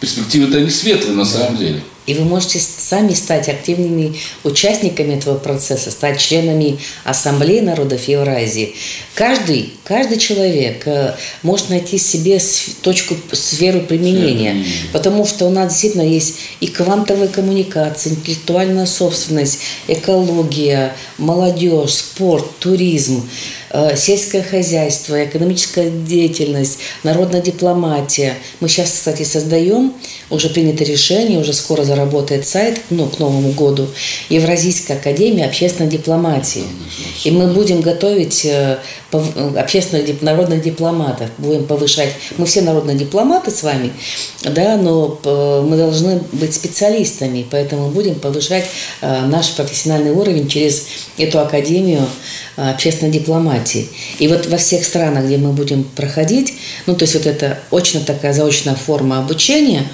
перспективы-то 0.00 0.60
не 0.60 0.70
светлые 0.70 1.14
на 1.14 1.24
самом 1.24 1.56
деле. 1.56 1.82
И 2.06 2.14
вы 2.14 2.24
можете 2.24 2.60
сами 2.60 3.14
стать 3.14 3.48
активными 3.48 4.16
участниками 4.44 5.14
этого 5.14 5.38
процесса, 5.38 5.90
стать 5.90 6.20
членами 6.20 6.78
Ассамблеи 7.02 7.60
народов 7.60 8.06
Евразии. 8.06 8.76
Каждый, 9.14 9.72
каждый 9.82 10.18
человек 10.18 10.86
э, 10.86 11.14
может 11.42 11.68
найти 11.68 11.98
себе 11.98 12.40
точку, 12.82 13.16
сферу 13.32 13.80
применения, 13.80 14.64
потому 14.92 15.26
что 15.26 15.46
у 15.46 15.50
нас 15.50 15.72
действительно 15.72 16.02
есть 16.02 16.36
и 16.60 16.68
квантовая 16.68 17.28
коммуникация, 17.28 18.12
интеллектуальная 18.12 18.86
собственность, 18.86 19.58
экология, 19.88 20.94
молодежь, 21.18 21.94
спорт, 21.94 22.46
туризм. 22.60 23.28
Э, 23.70 23.96
сельское 23.96 24.42
хозяйство, 24.42 25.22
экономическая 25.24 25.90
деятельность, 25.90 26.78
народная 27.02 27.42
дипломатия. 27.42 28.34
Мы 28.60 28.68
сейчас, 28.68 28.90
кстати, 28.90 29.24
создаем, 29.24 29.65
уже 30.30 30.48
принято 30.48 30.84
решение, 30.84 31.38
уже 31.38 31.52
скоро 31.52 31.84
заработает 31.84 32.46
сайт, 32.46 32.80
ну, 32.90 33.06
к 33.06 33.18
Новому 33.18 33.52
году, 33.52 33.86
Евразийская 34.28 34.96
академия 34.96 35.46
общественной 35.46 35.88
дипломатии. 35.90 36.64
И 37.24 37.30
мы 37.30 37.48
будем 37.48 37.80
готовить 37.80 38.44
э, 38.44 38.78
общественных 39.56 40.22
народных 40.22 40.62
дипломатов, 40.62 41.30
будем 41.38 41.64
повышать. 41.64 42.10
Мы 42.38 42.46
все 42.46 42.62
народные 42.62 42.96
дипломаты 42.96 43.50
с 43.50 43.62
вами, 43.62 43.92
да, 44.42 44.76
но 44.76 45.18
э, 45.22 45.64
мы 45.66 45.76
должны 45.76 46.20
быть 46.32 46.54
специалистами, 46.54 47.46
поэтому 47.50 47.88
будем 47.90 48.16
повышать 48.16 48.64
наш 49.02 49.50
профессиональный 49.52 50.10
уровень 50.10 50.48
через 50.48 50.86
эту 51.18 51.40
академию 51.40 52.06
общественной 52.56 53.12
дипломатии. 53.12 53.88
И 54.18 54.28
вот 54.28 54.46
во 54.46 54.56
всех 54.56 54.84
странах, 54.84 55.26
где 55.26 55.36
мы 55.36 55.52
будем 55.52 55.84
проходить, 55.84 56.54
ну, 56.86 56.96
то 56.96 57.04
есть 57.04 57.14
вот 57.14 57.26
это 57.26 57.58
очно 57.70 58.00
такая 58.00 58.32
заочная 58.32 58.74
форма 58.74 59.18
обучения, 59.18 59.86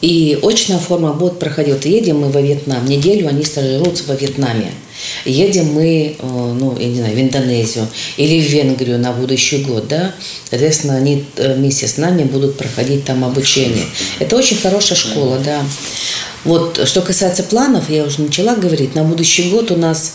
и 0.00 0.38
очная 0.42 0.78
форма 0.78 1.12
будет 1.14 1.38
проходить. 1.38 1.84
Едем 1.84 2.20
мы 2.20 2.30
во 2.30 2.40
Вьетнам, 2.40 2.84
неделю 2.86 3.28
они 3.28 3.44
стажируются 3.44 4.04
во 4.06 4.14
Вьетнаме. 4.14 4.72
Едем 5.24 5.72
мы, 5.74 6.16
ну, 6.22 6.76
я 6.78 6.86
не 6.86 6.96
знаю, 6.96 7.14
в 7.14 7.20
Индонезию 7.20 7.86
или 8.16 8.40
в 8.40 8.50
Венгрию 8.50 8.98
на 8.98 9.12
будущий 9.12 9.58
год, 9.58 9.88
да, 9.88 10.14
соответственно, 10.48 10.96
они 10.96 11.24
вместе 11.36 11.86
с 11.86 11.96
нами 11.96 12.24
будут 12.24 12.56
проходить 12.56 13.04
там 13.04 13.24
обучение. 13.24 13.84
Это 14.18 14.36
очень 14.36 14.56
хорошая 14.56 14.96
школа, 14.96 15.38
да. 15.44 15.62
Вот, 16.44 16.80
что 16.86 17.02
касается 17.02 17.42
планов, 17.42 17.90
я 17.90 18.04
уже 18.04 18.22
начала 18.22 18.54
говорить, 18.54 18.94
на 18.94 19.02
будущий 19.02 19.50
год 19.50 19.70
у 19.70 19.76
нас 19.76 20.14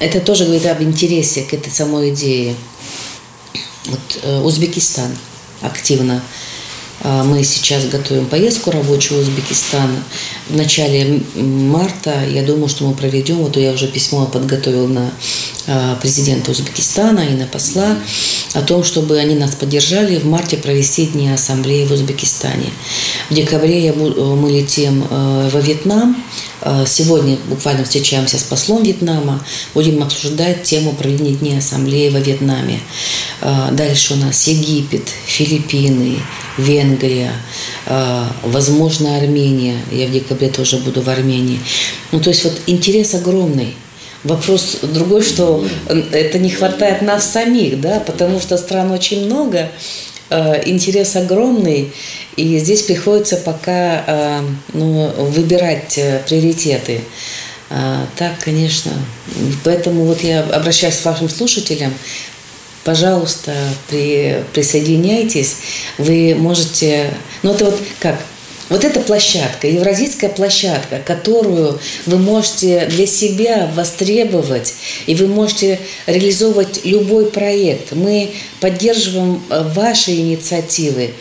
это 0.00 0.20
тоже 0.20 0.44
говорит 0.44 0.66
об 0.66 0.82
интересе 0.82 1.42
к 1.42 1.54
этой 1.54 1.70
самой 1.70 2.10
идее. 2.10 2.54
Вот 3.86 4.20
э, 4.22 4.40
Узбекистан 4.40 5.16
активно. 5.60 6.22
Э, 7.00 7.22
мы 7.24 7.42
сейчас 7.42 7.86
готовим 7.86 8.26
поездку 8.26 8.70
рабочую 8.70 9.20
в 9.20 9.22
Узбекистан. 9.22 9.90
В 10.48 10.56
начале 10.56 11.22
марта, 11.34 12.24
я 12.28 12.42
думаю, 12.42 12.68
что 12.68 12.84
мы 12.84 12.94
проведем, 12.94 13.38
вот 13.38 13.56
я 13.56 13.72
уже 13.72 13.88
письмо 13.88 14.26
подготовил 14.26 14.86
на 14.86 15.10
э, 15.66 15.96
президента 16.00 16.50
Узбекистана 16.52 17.20
и 17.20 17.34
на 17.34 17.46
посла 17.46 17.96
о 18.54 18.62
том, 18.62 18.84
чтобы 18.84 19.18
они 19.18 19.34
нас 19.34 19.54
поддержали 19.54 20.18
в 20.18 20.26
марте 20.26 20.56
провести 20.56 21.06
Дни 21.06 21.28
Ассамблеи 21.28 21.86
в 21.86 21.92
Узбекистане. 21.92 22.70
В 23.30 23.34
декабре 23.34 23.84
я, 23.84 23.92
мы 23.92 24.50
летим 24.50 25.04
во 25.08 25.60
Вьетнам, 25.60 26.16
Э, 26.57 26.57
сегодня 26.86 27.36
буквально 27.48 27.84
встречаемся 27.84 28.38
с 28.38 28.42
послом 28.42 28.82
Вьетнама, 28.82 29.44
будем 29.74 30.02
обсуждать 30.02 30.62
тему 30.62 30.92
проведения 30.92 31.32
Дней 31.32 31.58
Ассамблеи 31.58 32.08
во 32.08 32.18
Вьетнаме. 32.18 32.80
Э, 33.40 33.68
дальше 33.72 34.14
у 34.14 34.16
нас 34.16 34.46
Египет, 34.46 35.08
Филиппины, 35.26 36.16
Венгрия, 36.56 37.32
э, 37.86 38.24
возможно, 38.42 39.16
Армения. 39.16 39.76
Я 39.92 40.06
в 40.06 40.12
декабре 40.12 40.48
тоже 40.48 40.78
буду 40.78 41.02
в 41.02 41.08
Армении. 41.08 41.60
Ну, 42.12 42.20
то 42.20 42.30
есть 42.30 42.44
вот 42.44 42.54
интерес 42.66 43.14
огромный. 43.14 43.74
Вопрос 44.24 44.78
другой, 44.82 45.22
что 45.22 45.64
это 45.86 46.38
не 46.40 46.50
хватает 46.50 47.02
нас 47.02 47.30
самих, 47.30 47.80
да, 47.80 48.00
потому 48.00 48.40
что 48.40 48.58
стран 48.58 48.90
очень 48.90 49.26
много, 49.26 49.70
Э, 49.70 50.07
интерес 50.30 51.16
огромный, 51.16 51.92
и 52.36 52.58
здесь 52.58 52.82
приходится 52.82 53.36
пока 53.36 54.04
э, 54.06 54.40
ну, 54.72 55.08
выбирать 55.24 55.98
э, 55.98 56.22
приоритеты. 56.26 57.00
Так, 58.16 58.38
конечно. 58.42 58.92
Поэтому 59.62 60.06
вот 60.06 60.22
я 60.22 60.40
обращаюсь 60.40 60.96
к 60.96 61.04
вашим 61.04 61.28
слушателям. 61.28 61.92
Пожалуйста, 62.82 63.52
при, 63.90 64.42
присоединяйтесь. 64.54 65.56
Вы 65.98 66.34
можете... 66.34 67.10
Ну, 67.42 67.52
это 67.52 67.66
вот 67.66 67.78
как? 68.00 68.18
Вот 68.68 68.84
эта 68.84 69.00
площадка, 69.00 69.66
евразийская 69.66 70.28
площадка, 70.28 71.00
которую 71.04 71.78
вы 72.06 72.18
можете 72.18 72.86
для 72.86 73.06
себя 73.06 73.70
востребовать, 73.74 74.74
и 75.06 75.14
вы 75.14 75.26
можете 75.26 75.80
реализовывать 76.06 76.84
любой 76.84 77.26
проект. 77.26 77.92
Мы 77.92 78.30
поддерживаем 78.60 79.42
э, 79.48 79.62
ваши 79.74 80.12
инициативы. 80.12 81.12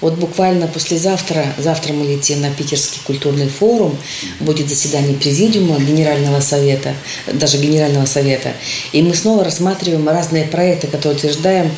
Вот 0.00 0.14
буквально 0.14 0.66
послезавтра, 0.66 1.46
завтра 1.58 1.92
мы 1.92 2.06
летим 2.06 2.40
на 2.40 2.50
Питерский 2.50 3.00
культурный 3.06 3.48
форум, 3.48 3.96
будет 4.40 4.68
заседание 4.68 5.16
президиума 5.16 5.78
Генерального 5.78 6.40
совета, 6.40 6.94
даже 7.32 7.58
Генерального 7.58 8.04
совета, 8.04 8.52
и 8.92 9.02
мы 9.02 9.14
снова 9.14 9.44
рассматриваем 9.44 10.06
разные 10.08 10.44
проекты, 10.44 10.88
которые 10.88 11.16
утверждаем, 11.16 11.70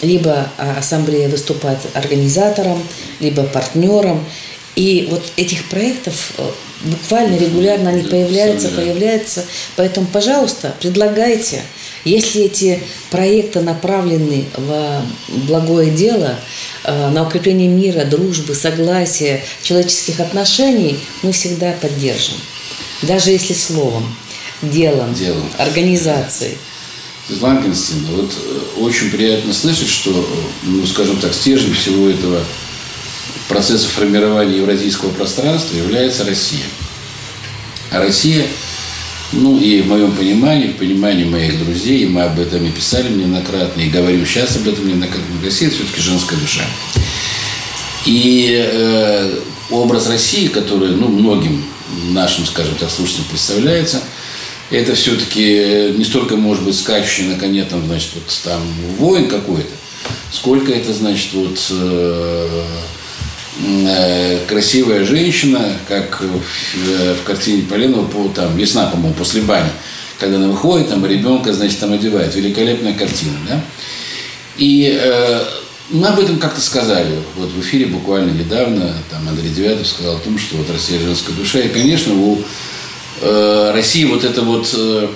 либо 0.00 0.48
а, 0.58 0.76
ассамблея 0.78 1.28
выступает 1.28 1.78
организатором, 1.94 2.80
либо 3.18 3.42
партнером, 3.44 4.24
и 4.74 5.08
вот 5.10 5.22
этих 5.36 5.68
проектов 5.68 6.32
э, 6.38 6.50
буквально 6.84 7.36
регулярно 7.36 7.90
они 7.90 8.02
появляются, 8.02 8.68
появляются. 8.68 9.44
Поэтому, 9.76 10.06
пожалуйста, 10.06 10.74
предлагайте. 10.80 11.62
Если 12.04 12.42
эти 12.42 12.82
проекты 13.10 13.60
направлены 13.60 14.46
в 14.56 15.02
благое 15.46 15.90
дело, 15.90 16.36
э, 16.84 17.10
на 17.10 17.26
укрепление 17.26 17.68
мира, 17.68 18.04
дружбы, 18.04 18.54
согласия, 18.54 19.44
человеческих 19.62 20.20
отношений, 20.20 20.98
мы 21.22 21.32
всегда 21.32 21.72
поддержим. 21.72 22.34
Даже 23.02 23.30
если 23.30 23.52
словом, 23.52 24.14
делом, 24.62 25.12
делом. 25.14 25.50
организацией. 25.58 26.56
Светлана 27.28 27.62
Константиновна, 27.62 28.22
вот 28.22 28.32
э, 28.32 28.80
очень 28.80 29.10
приятно 29.10 29.52
слышать, 29.52 29.88
что, 29.88 30.26
ну, 30.62 30.86
скажем 30.86 31.18
так, 31.18 31.34
стержень 31.34 31.74
всего 31.74 32.08
этого 32.08 32.42
процесса 33.52 33.86
формирования 33.86 34.56
евразийского 34.56 35.10
пространства 35.10 35.76
является 35.76 36.24
Россия. 36.24 36.64
А 37.90 38.00
Россия, 38.00 38.46
ну 39.32 39.58
и 39.58 39.82
в 39.82 39.88
моем 39.88 40.12
понимании, 40.12 40.68
в 40.68 40.76
понимании 40.76 41.24
моих 41.24 41.62
друзей, 41.62 42.06
мы 42.06 42.22
об 42.22 42.40
этом 42.40 42.64
и 42.64 42.70
писали 42.70 43.12
неоднократно, 43.12 43.82
и 43.82 43.90
говорим 43.90 44.24
сейчас 44.24 44.56
об 44.56 44.66
этом 44.66 44.88
неоднократно, 44.88 45.36
Россия 45.44 45.68
все-таки 45.68 46.00
женская 46.00 46.36
душа. 46.36 46.62
И 48.06 48.58
э, 48.58 49.40
образ 49.68 50.08
России, 50.08 50.46
который 50.46 50.96
ну, 50.96 51.08
многим 51.08 51.62
нашим, 52.08 52.46
скажем 52.46 52.74
так, 52.76 52.90
слушателям 52.90 53.26
представляется, 53.26 54.00
это 54.70 54.94
все-таки 54.94 55.92
не 55.94 56.04
столько, 56.04 56.36
может 56.36 56.64
быть, 56.64 56.78
скачущий 56.78 57.24
на 57.24 57.38
коне, 57.38 57.64
там, 57.64 57.84
значит, 57.84 58.12
вот 58.14 58.40
там 58.44 58.62
воин 58.96 59.28
какой-то, 59.28 59.68
сколько 60.32 60.72
это, 60.72 60.94
значит, 60.94 61.34
вот 61.34 61.58
э, 61.70 62.62
Э, 62.62 63.01
красивая 64.48 65.04
женщина, 65.04 65.72
как 65.86 66.20
в, 66.20 66.40
э, 66.88 67.14
в 67.14 67.22
картине 67.24 67.62
Поленова, 67.62 68.06
по, 68.06 68.28
там, 68.28 68.56
«Весна», 68.56 68.86
по-моему, 68.86 69.14
после 69.14 69.42
бани, 69.42 69.68
когда 70.18 70.36
она 70.36 70.48
выходит, 70.48 70.88
там 70.88 71.04
ребенка, 71.04 71.52
значит, 71.52 71.78
там 71.78 71.92
одевает. 71.92 72.34
Великолепная 72.34 72.94
картина, 72.94 73.36
да? 73.48 73.64
И 74.56 74.98
э, 75.00 75.44
мы 75.90 76.08
об 76.08 76.20
этом 76.20 76.38
как-то 76.38 76.60
сказали. 76.60 77.18
Вот 77.36 77.50
в 77.50 77.60
эфире 77.60 77.86
буквально 77.86 78.30
недавно 78.30 78.94
там 79.10 79.28
Андрей 79.28 79.50
Девятов 79.50 79.86
сказал 79.86 80.16
о 80.16 80.20
том, 80.20 80.38
что 80.38 80.56
вот 80.56 80.70
Россия 80.70 80.98
женская 80.98 81.32
душа. 81.32 81.60
И, 81.60 81.68
конечно, 81.68 82.14
у 82.14 82.42
э, 83.20 83.70
России 83.74 84.04
вот 84.04 84.24
это 84.24 84.42
вот 84.42 84.72
э, 84.74 85.08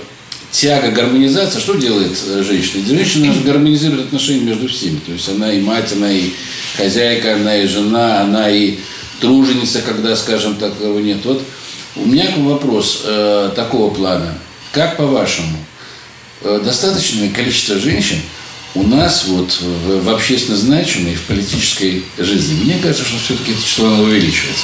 тяга 0.51 0.91
гармонизация, 0.91 1.59
что 1.59 1.75
делает 1.75 2.17
э, 2.25 2.43
женщина? 2.43 2.85
Женщина 2.85 3.33
же 3.33 3.41
гармонизирует 3.41 4.07
отношения 4.07 4.41
между 4.41 4.67
всеми. 4.67 4.99
То 5.05 5.11
есть 5.11 5.27
она 5.29 5.51
и 5.51 5.61
мать, 5.61 5.91
она 5.93 6.11
и 6.11 6.31
хозяйка, 6.75 7.35
она 7.35 7.57
и 7.57 7.67
жена, 7.67 8.21
она 8.21 8.49
и 8.49 8.77
труженица, 9.19 9.81
когда, 9.81 10.15
скажем, 10.15 10.55
такого 10.55 10.99
нет. 10.99 11.19
Вот 11.23 11.43
у 11.95 12.05
меня 12.05 12.31
вопрос 12.37 13.03
э, 13.05 13.51
такого 13.55 13.93
плана. 13.93 14.37
Как 14.71 14.97
по-вашему, 14.97 15.57
э, 16.41 16.61
достаточное 16.63 17.29
количество 17.29 17.79
женщин 17.79 18.17
у 18.75 18.83
нас 18.83 19.25
вот 19.25 19.59
в, 19.59 20.03
в 20.03 20.09
общественно 20.09 20.57
значимой, 20.57 21.15
в 21.15 21.21
политической 21.23 22.03
жизни? 22.17 22.63
Мне 22.63 22.79
кажется, 22.81 23.03
что 23.03 23.17
все-таки 23.17 23.51
это 23.51 23.63
число 23.63 23.87
увеличивается. 23.89 24.63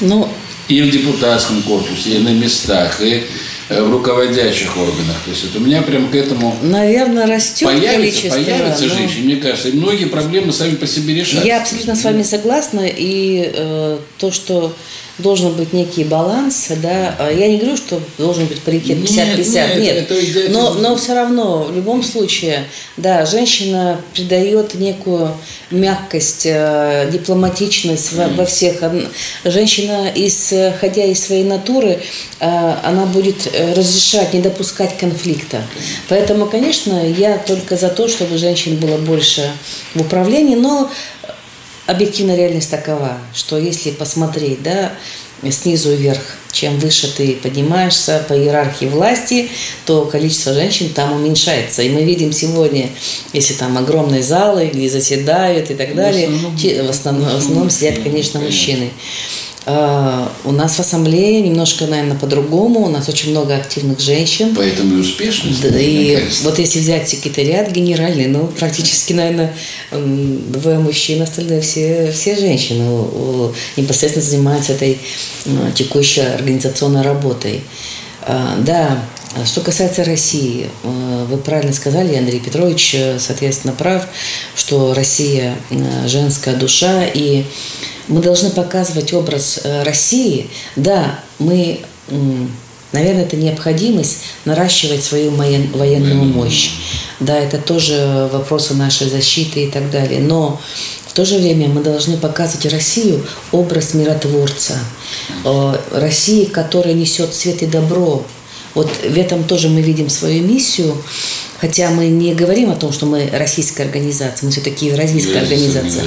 Ну, 0.00 0.30
и 0.68 0.82
в 0.82 0.90
депутатском 0.90 1.62
корпусе, 1.62 2.16
и 2.16 2.18
на 2.18 2.30
местах, 2.30 3.00
и 3.00 3.24
в 3.68 3.90
руководящих 3.90 4.76
органах. 4.76 5.16
То 5.24 5.30
есть 5.30 5.44
это 5.44 5.58
у 5.58 5.60
меня 5.60 5.82
прям 5.82 6.08
к 6.08 6.14
этому... 6.14 6.56
Наверное, 6.62 7.26
растет 7.26 7.68
появится, 7.68 7.94
количество. 7.94 8.30
Появится 8.30 8.84
но... 8.86 9.24
мне 9.24 9.36
кажется. 9.36 9.68
И 9.68 9.72
многие 9.72 10.04
проблемы 10.04 10.52
сами 10.52 10.76
по 10.76 10.86
себе 10.86 11.14
решаются. 11.14 11.46
Я 11.46 11.60
абсолютно 11.60 11.96
с 11.96 12.04
вами 12.04 12.22
согласна. 12.22 12.86
И 12.86 13.50
э, 13.52 13.98
то, 14.18 14.30
что 14.30 14.74
должен 15.18 15.52
быть 15.52 15.72
некий 15.72 16.04
баланс, 16.04 16.68
да. 16.82 17.14
А 17.18 17.30
я 17.30 17.48
не 17.48 17.56
говорю, 17.56 17.76
что 17.76 18.00
должен 18.18 18.46
быть 18.46 18.60
паритет 18.60 18.98
50-50, 18.98 19.08
нет, 19.08 19.36
нет, 19.36 19.76
нет. 19.78 19.96
Это, 19.96 20.14
это, 20.14 20.52
но, 20.52 20.74
но 20.74 20.96
все 20.96 21.14
равно, 21.14 21.64
в 21.64 21.74
любом 21.74 22.02
случае, 22.02 22.64
да, 22.96 23.24
женщина 23.24 24.00
придает 24.12 24.74
некую 24.74 25.32
мягкость, 25.70 26.42
э, 26.44 27.08
дипломатичность 27.10 28.12
mm. 28.12 28.16
во, 28.16 28.42
во 28.42 28.44
всех. 28.44 28.82
Женщина, 29.44 30.10
исходя 30.14 31.04
из 31.04 31.24
своей 31.24 31.44
натуры, 31.44 31.98
э, 32.40 32.74
она 32.84 33.06
будет 33.06 33.48
э, 33.52 33.72
разрешать, 33.72 34.34
не 34.34 34.40
допускать 34.40 34.98
конфликта. 34.98 35.62
Поэтому, 36.08 36.46
конечно, 36.46 37.08
я 37.08 37.38
только 37.38 37.76
за 37.76 37.88
то, 37.88 38.08
чтобы 38.08 38.36
женщин 38.36 38.76
было 38.76 38.98
больше 38.98 39.50
в 39.94 40.02
управлении, 40.02 40.56
но 40.56 40.90
объективная 41.86 42.36
реальность 42.36 42.70
такова, 42.70 43.18
что 43.34 43.58
если 43.58 43.90
посмотреть, 43.90 44.62
да, 44.62 44.92
снизу 45.50 45.94
вверх, 45.94 46.22
чем 46.50 46.78
выше 46.78 47.14
ты 47.14 47.34
поднимаешься 47.34 48.24
по 48.26 48.32
иерархии 48.32 48.86
власти, 48.86 49.48
то 49.84 50.06
количество 50.06 50.54
женщин 50.54 50.88
там 50.94 51.12
уменьшается. 51.12 51.82
И 51.82 51.90
мы 51.90 52.04
видим 52.04 52.32
сегодня, 52.32 52.88
если 53.32 53.54
там 53.54 53.76
огромные 53.76 54.22
залы, 54.22 54.70
где 54.72 54.88
заседают 54.88 55.70
и 55.70 55.74
так 55.74 55.94
далее, 55.94 56.28
в 56.28 56.34
основном, 56.34 56.86
в 56.86 56.90
основном, 56.90 57.30
в 57.30 57.36
основном 57.36 57.70
сидят, 57.70 57.98
конечно, 58.02 58.40
мужчины. 58.40 58.90
А, 59.68 60.32
у 60.44 60.52
нас 60.52 60.76
в 60.76 60.80
ассамблее 60.80 61.40
немножко, 61.40 61.86
наверное, 61.86 62.16
по-другому. 62.16 62.84
У 62.84 62.88
нас 62.88 63.08
очень 63.08 63.32
много 63.32 63.56
активных 63.56 63.98
женщин. 63.98 64.54
Поэтому 64.54 64.96
и 64.96 65.00
успешность. 65.00 65.60
Да, 65.60 65.76
и 65.76 66.22
вот 66.42 66.60
если 66.60 66.78
взять 66.78 67.08
секретариат 67.08 67.72
генеральный, 67.72 68.28
ну, 68.28 68.46
практически, 68.46 69.12
наверное, 69.12 69.52
двое 69.90 70.78
мужчин, 70.78 71.20
остальные 71.20 71.62
все, 71.62 72.12
все 72.12 72.36
женщины 72.36 72.84
непосредственно 73.76 74.24
занимаются 74.24 74.72
этой 74.72 74.98
текущей 75.74 76.20
организационной 76.20 77.02
работой. 77.02 77.62
А, 78.22 78.56
да, 78.64 79.02
что 79.44 79.60
касается 79.60 80.04
России, 80.04 80.70
э, 80.82 81.26
вы 81.28 81.36
правильно 81.36 81.72
сказали, 81.72 82.16
Андрей 82.16 82.40
Петрович, 82.40 82.94
э, 82.94 83.18
соответственно, 83.18 83.74
прав, 83.74 84.06
что 84.54 84.94
Россия 84.94 85.56
э, 85.70 86.08
женская 86.08 86.54
душа, 86.54 87.04
и 87.04 87.44
мы 88.08 88.22
должны 88.22 88.50
показывать 88.50 89.12
образ 89.12 89.60
России. 89.84 90.48
Да, 90.76 91.18
мы, 91.40 91.80
наверное, 92.92 93.24
это 93.24 93.36
необходимость 93.36 94.18
наращивать 94.44 95.02
свою 95.02 95.32
военную 95.32 96.24
мощь. 96.24 96.70
Да, 97.18 97.36
это 97.36 97.58
тоже 97.58 98.28
вопросы 98.32 98.74
нашей 98.74 99.10
защиты 99.10 99.64
и 99.64 99.66
так 99.68 99.90
далее. 99.90 100.20
Но 100.20 100.60
в 101.08 101.12
то 101.14 101.24
же 101.24 101.38
время 101.38 101.66
мы 101.66 101.82
должны 101.82 102.16
показывать 102.16 102.72
Россию 102.72 103.26
образ 103.50 103.94
миротворца, 103.94 104.78
России, 105.90 106.44
которая 106.44 106.94
несет 106.94 107.34
свет 107.34 107.60
и 107.64 107.66
добро 107.66 108.24
вот 108.76 108.90
в 109.02 109.16
этом 109.18 109.44
тоже 109.44 109.70
мы 109.70 109.80
видим 109.80 110.10
свою 110.10 110.46
миссию, 110.46 110.94
хотя 111.58 111.88
мы 111.88 112.08
не 112.08 112.34
говорим 112.34 112.70
о 112.70 112.76
том, 112.76 112.92
что 112.92 113.06
мы 113.06 113.26
российская 113.32 113.84
организация, 113.84 114.44
мы 114.44 114.52
все-таки 114.52 114.92
российская 114.92 115.38
организация. 115.38 116.04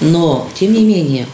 Но, 0.00 0.48
тем 0.54 0.72
не 0.72 0.84
менее, 0.84 1.26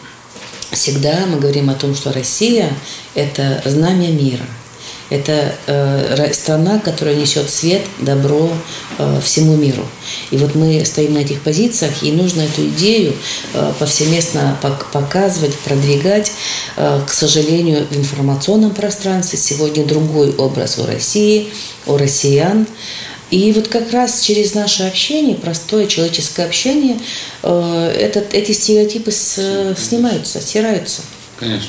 всегда 0.71 1.27
мы 1.27 1.39
говорим 1.39 1.69
о 1.69 1.75
том, 1.75 1.93
что 1.93 2.11
Россия– 2.11 2.75
это 3.15 3.61
знамя 3.63 4.07
мира– 4.07 4.45
это 5.11 5.53
э, 5.67 6.33
страна, 6.33 6.79
которая 6.79 7.15
несет 7.15 7.49
свет, 7.49 7.81
добро 7.99 8.49
э, 8.97 9.19
всему 9.21 9.57
миру. 9.57 9.85
И 10.31 10.37
вот 10.37 10.55
мы 10.55 10.83
стоим 10.85 11.13
на 11.13 11.19
этих 11.19 11.41
позициях, 11.41 12.01
и 12.01 12.13
нужно 12.13 12.41
эту 12.41 12.65
идею 12.67 13.13
э, 13.53 13.73
повсеместно 13.77 14.57
показывать, 14.93 15.53
продвигать. 15.59 16.31
Э, 16.77 17.01
к 17.05 17.11
сожалению, 17.11 17.85
в 17.91 17.97
информационном 17.97 18.71
пространстве 18.71 19.37
сегодня 19.37 19.85
другой 19.85 20.33
образ 20.35 20.79
у 20.79 20.85
России, 20.85 21.49
у 21.85 21.97
россиян. 21.97 22.65
И 23.31 23.51
вот 23.51 23.67
как 23.67 23.91
раз 23.91 24.21
через 24.21 24.55
наше 24.55 24.83
общение, 24.83 25.35
простое 25.35 25.87
человеческое 25.87 26.45
общение, 26.45 26.97
э, 27.43 27.95
этот, 27.99 28.33
эти 28.33 28.53
стереотипы 28.53 29.11
с, 29.11 29.75
снимаются, 29.77 30.39
стираются. 30.39 31.01
Конечно. 31.37 31.67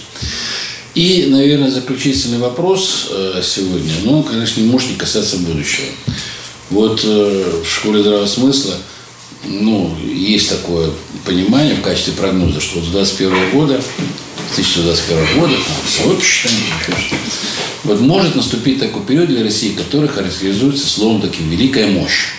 И, 0.95 1.27
наверное, 1.31 1.71
заключительный 1.71 2.39
вопрос 2.39 3.09
э, 3.11 3.41
сегодня, 3.43 3.93
ну, 4.05 4.23
конечно, 4.23 4.61
не 4.61 4.67
может 4.67 4.91
не 4.91 4.97
касаться 4.97 5.39
будущего. 5.39 5.87
Вот 6.69 7.01
э, 7.05 7.63
в 7.65 7.69
школе 7.69 8.03
здравого 8.03 8.27
смысла, 8.27 8.75
ну, 9.45 9.97
есть 10.05 10.51
такое 10.51 10.91
понимание 11.25 11.77
в 11.77 11.81
качестве 11.81 12.13
прогноза, 12.13 12.61
что 12.61 12.81
с 12.81 12.89
2021 12.89 13.51
года, 13.53 13.83
2021 14.55 15.41
года, 15.41 15.55
там, 15.55 15.89
свой 15.89 16.17
посчитаем, 16.17 16.57
вот 17.85 18.01
может 18.01 18.37
наступить 18.37 18.79
такой 18.79 19.03
период 19.03 19.29
для 19.29 19.43
России, 19.43 19.73
который 19.73 20.09
характеризуется 20.09 20.87
словом 20.87 21.23
таким 21.23 21.49
«великая 21.49 21.87
мощь». 21.87 22.35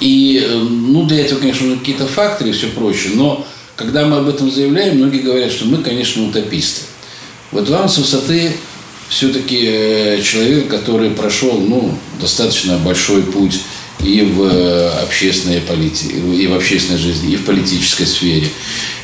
И, 0.00 0.44
э, 0.44 0.56
ну, 0.56 1.04
для 1.04 1.20
этого, 1.20 1.38
конечно, 1.38 1.76
какие-то 1.76 2.08
факторы 2.08 2.50
и 2.50 2.52
все 2.52 2.66
прочее, 2.66 3.12
но 3.14 3.46
когда 3.78 4.04
мы 4.06 4.16
об 4.16 4.28
этом 4.28 4.50
заявляем, 4.50 4.96
многие 4.96 5.20
говорят, 5.20 5.52
что 5.52 5.64
мы, 5.64 5.78
конечно, 5.78 6.24
утописты. 6.24 6.82
Вот 7.52 7.68
вам 7.68 7.88
с 7.88 7.96
высоты 7.96 8.52
все-таки 9.08 9.60
э, 9.62 10.20
человек, 10.20 10.68
который 10.68 11.10
прошел 11.10 11.60
ну, 11.60 11.96
достаточно 12.20 12.76
большой 12.78 13.22
путь 13.22 13.60
и 14.00 14.22
в 14.22 14.42
э, 14.42 14.88
общественной 15.04 15.60
политике, 15.60 16.16
и 16.16 16.46
в 16.48 16.54
общественной 16.54 16.98
жизни, 16.98 17.32
и 17.32 17.36
в 17.36 17.44
политической 17.44 18.04
сфере. 18.04 18.48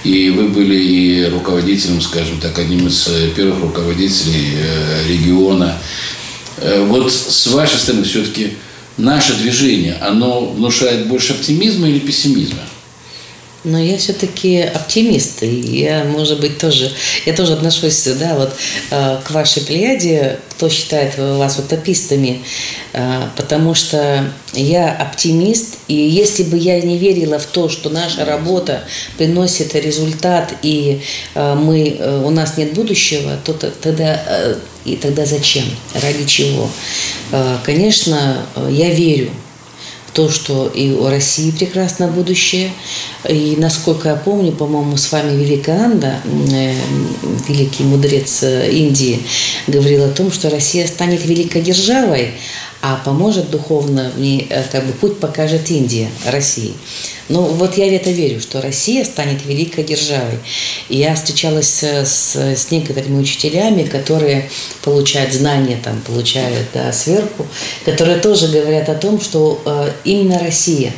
И 0.03 0.31
вы 0.31 0.49
были 0.49 0.75
и 0.75 1.25
руководителем, 1.27 2.01
скажем 2.01 2.41
так, 2.41 2.59
одним 2.59 2.89
из 2.89 3.07
э, 3.07 3.31
первых 3.35 3.61
руководителей 3.61 4.57
региона. 5.09 5.79
Вот 6.87 7.13
с 7.13 7.47
вашей 7.49 7.79
стороны 7.79 8.05
все-таки 8.05 8.55
наше 8.97 9.35
движение, 9.35 9.95
оно 10.01 10.47
внушает 10.47 11.07
больше 11.07 11.33
оптимизма 11.33 11.89
или 11.89 11.99
пессимизма? 11.99 12.61
Но 13.65 13.79
я 13.79 13.97
все-таки 13.97 14.61
оптимист, 14.61 15.43
и 15.43 15.49
я, 15.49 16.05
может 16.05 16.39
быть, 16.39 16.59
тоже, 16.59 16.93
я 17.25 17.33
тоже 17.33 17.55
отношусь, 17.55 18.05
да, 18.19 18.35
вот 18.37 18.53
э, 18.91 19.19
к 19.25 19.31
вашей 19.31 19.63
плеяде, 19.63 20.39
кто 20.51 20.69
считает 20.69 21.17
вас 21.17 21.59
утопистами, 21.59 22.45
э, 22.93 23.23
потому 23.37 23.75
что 23.75 24.31
я 24.53 24.93
оптимист, 24.93 25.79
и 25.89 25.95
если 25.95 26.43
бы 26.43 26.59
я 26.59 26.79
не 26.83 26.99
верила 26.99 27.39
в 27.39 27.47
то, 27.47 27.71
что 27.71 27.89
наша 27.89 28.27
работа 28.27 28.85
приносит 29.17 29.75
результат, 29.75 30.53
и 30.61 31.01
э, 31.35 31.55
мы, 31.55 32.23
у 32.23 32.29
нас 32.31 32.59
нет 32.59 32.75
будущего, 32.75 33.39
то 33.45 33.55
тогда, 33.55 34.23
и 34.85 34.97
тогда 34.97 35.25
зачем, 35.25 35.65
ради 35.95 36.27
чего? 36.27 36.69
Конечно, 37.65 38.45
я 38.69 38.91
верю 38.91 39.31
то, 40.15 40.31
что 40.31 40.69
и 40.69 40.93
у 40.93 41.09
России 41.09 41.51
прекрасное 41.51 42.09
будущее. 42.09 42.71
И 43.29 43.57
насколько 43.59 44.11
я 44.11 44.17
помню, 44.17 44.53
по-моему, 44.53 44.97
с 44.97 45.11
вами 45.13 45.37
Вивекананда, 45.37 46.21
э, 46.53 46.75
великий 47.49 47.83
мудрец 47.83 48.43
э, 48.45 48.71
Индии, 48.71 49.21
говорил 49.67 50.05
о 50.05 50.09
том, 50.09 50.31
что 50.33 50.49
Россия 50.51 50.87
станет 50.87 51.27
великой 51.27 51.63
державой, 51.63 52.31
а 52.87 52.97
поможет 52.97 53.49
духовно, 53.49 54.13
мне 54.15 54.47
э, 54.51 54.63
как 54.71 54.85
бы 54.85 54.93
путь 54.93 55.19
покажет 55.19 55.71
Индия 55.71 56.11
России. 56.27 56.75
Ну 57.31 57.41
вот 57.41 57.79
я 57.79 57.87
в 57.87 57.93
это 57.95 58.11
верю, 58.11 58.43
что 58.43 58.61
Россия 58.61 59.07
станет 59.07 59.47
великой 59.47 59.85
державой. 59.85 60.39
И 60.91 60.99
я 60.99 61.15
встречалась 61.15 61.83
с, 61.83 62.37
с 62.37 62.71
некоторыми 62.71 63.23
учителями, 63.23 63.85
которые 63.85 64.51
получают 64.83 65.33
знания, 65.33 65.79
там, 65.83 65.99
получают 66.03 66.67
да, 66.75 66.93
сверху, 66.93 67.47
которые 67.87 68.19
тоже 68.19 68.49
говорят 68.49 68.91
о 68.91 68.95
том, 68.97 69.19
что 69.19 69.63
э, 69.65 69.91
именно 70.05 70.39
Россия 70.39 70.93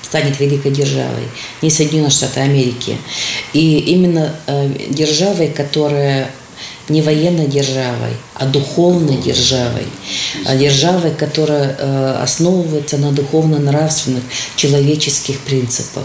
станет 0.00 0.38
великой 0.38 0.70
державой, 0.70 1.24
не 1.60 1.70
Соединенные 1.70 2.10
Штаты 2.10 2.38
Америки. 2.38 2.96
И 3.52 3.78
именно 3.78 4.32
э, 4.46 4.70
державой, 4.90 5.48
которая 5.48 6.30
не 6.92 7.02
военной 7.02 7.46
державой, 7.46 8.12
а 8.34 8.46
духовной 8.46 9.16
державой, 9.16 9.86
а 10.44 10.56
державой, 10.56 11.12
которая 11.12 11.76
э, 11.78 12.18
основывается 12.22 12.98
на 12.98 13.12
духовно-нравственных 13.12 14.22
человеческих 14.56 15.38
принципах. 15.40 16.04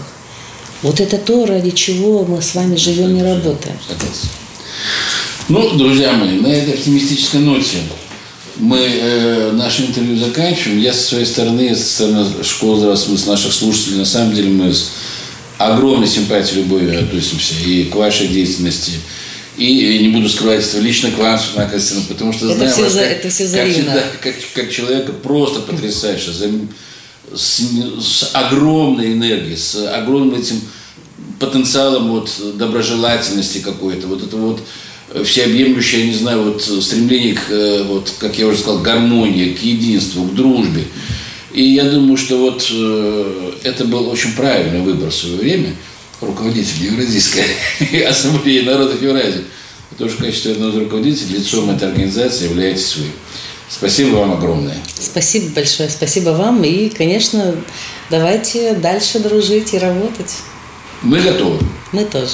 Вот 0.82 1.00
это 1.00 1.18
то, 1.18 1.46
ради 1.46 1.70
чего 1.70 2.24
мы 2.24 2.40
с 2.40 2.54
вами 2.54 2.76
живем 2.76 3.16
и 3.16 3.22
работаем. 3.22 3.76
Ну, 5.48 5.70
друзья 5.76 6.12
мои, 6.12 6.38
на 6.40 6.48
этой 6.48 6.74
оптимистической 6.74 7.40
ноте 7.40 7.78
мы 8.56 8.78
э, 8.78 9.52
наше 9.52 9.82
интервью 9.86 10.16
заканчиваем. 10.18 10.80
Я 10.80 10.92
со 10.92 11.02
своей 11.02 11.26
стороны, 11.26 11.74
со 11.74 11.82
стороны 11.82 12.44
школы 12.44 12.96
смысла, 12.96 13.32
наших 13.32 13.52
слушателей, 13.52 13.98
на 13.98 14.04
самом 14.04 14.34
деле 14.34 14.50
мы 14.50 14.72
с 14.72 14.90
огромной 15.58 16.06
симпатией, 16.06 16.62
любовью 16.62 16.98
относимся 16.98 17.54
и 17.64 17.84
к 17.84 17.94
вашей 17.96 18.28
деятельности, 18.28 18.92
и 19.66 19.98
не 19.98 20.08
буду 20.08 20.28
скрывать, 20.28 20.64
что 20.64 20.78
лично 20.78 21.10
к 21.10 21.18
вам, 21.18 21.38
Светлана 21.38 21.68
Константиновна, 21.70 22.14
потому 22.14 22.32
что 22.32 22.46
это 22.46 22.54
знаю 22.54 22.72
все 22.72 22.82
вас 22.82 22.92
за, 22.92 23.00
как, 23.00 23.10
это 23.10 23.30
все 23.30 23.48
как, 23.48 23.68
всегда, 23.68 24.04
как, 24.22 24.34
как 24.54 24.70
человека 24.70 25.12
просто 25.12 25.60
потрясающе, 25.60 26.30
с, 27.34 27.60
с 28.00 28.30
огромной 28.32 29.12
энергией, 29.12 29.56
с 29.56 29.74
огромным 29.92 30.38
этим 30.38 30.60
потенциалом 31.40 32.08
вот 32.08 32.30
доброжелательности 32.54 33.58
какой-то, 33.58 34.06
вот 34.06 34.22
это 34.22 34.36
вот 34.36 34.60
всеобъемлющее, 35.24 36.02
я 36.02 36.06
не 36.06 36.18
знаю, 36.18 36.42
вот 36.42 36.62
стремление 36.62 37.34
к, 37.34 37.50
э, 37.50 37.82
вот, 37.82 38.12
как 38.18 38.38
я 38.38 38.46
уже 38.46 38.58
сказал, 38.58 38.80
гармонии, 38.80 39.54
к 39.54 39.62
единству, 39.62 40.24
к 40.24 40.34
дружбе. 40.34 40.84
И 41.52 41.62
я 41.62 41.84
думаю, 41.84 42.16
что 42.16 42.38
вот 42.38 42.68
э, 42.70 43.52
это 43.64 43.84
был 43.84 44.08
очень 44.08 44.34
правильный 44.34 44.80
выбор 44.80 45.10
в 45.10 45.14
свое 45.14 45.36
время– 45.36 45.74
руководитель 46.20 46.84
Евразийской 46.84 47.44
ассамблеи 48.08 48.60
народов 48.60 49.00
Евразии. 49.00 49.44
Потому 49.90 50.10
что 50.10 50.18
в 50.20 50.24
качестве 50.24 50.52
одного 50.52 50.72
из 50.72 50.76
руководителей 50.76 51.38
лицом 51.38 51.70
этой 51.70 51.88
организации 51.88 52.44
являетесь 52.44 52.96
вы. 52.96 53.06
Спасибо 53.68 54.16
вам 54.16 54.32
огромное. 54.32 54.76
Спасибо 54.98 55.54
большое. 55.54 55.90
Спасибо 55.90 56.30
вам. 56.30 56.64
И, 56.64 56.88
конечно, 56.88 57.54
давайте 58.10 58.74
дальше 58.74 59.18
дружить 59.18 59.74
и 59.74 59.78
работать. 59.78 60.36
Мы 61.02 61.20
готовы. 61.20 61.58
Мы 61.92 62.04
тоже. 62.04 62.32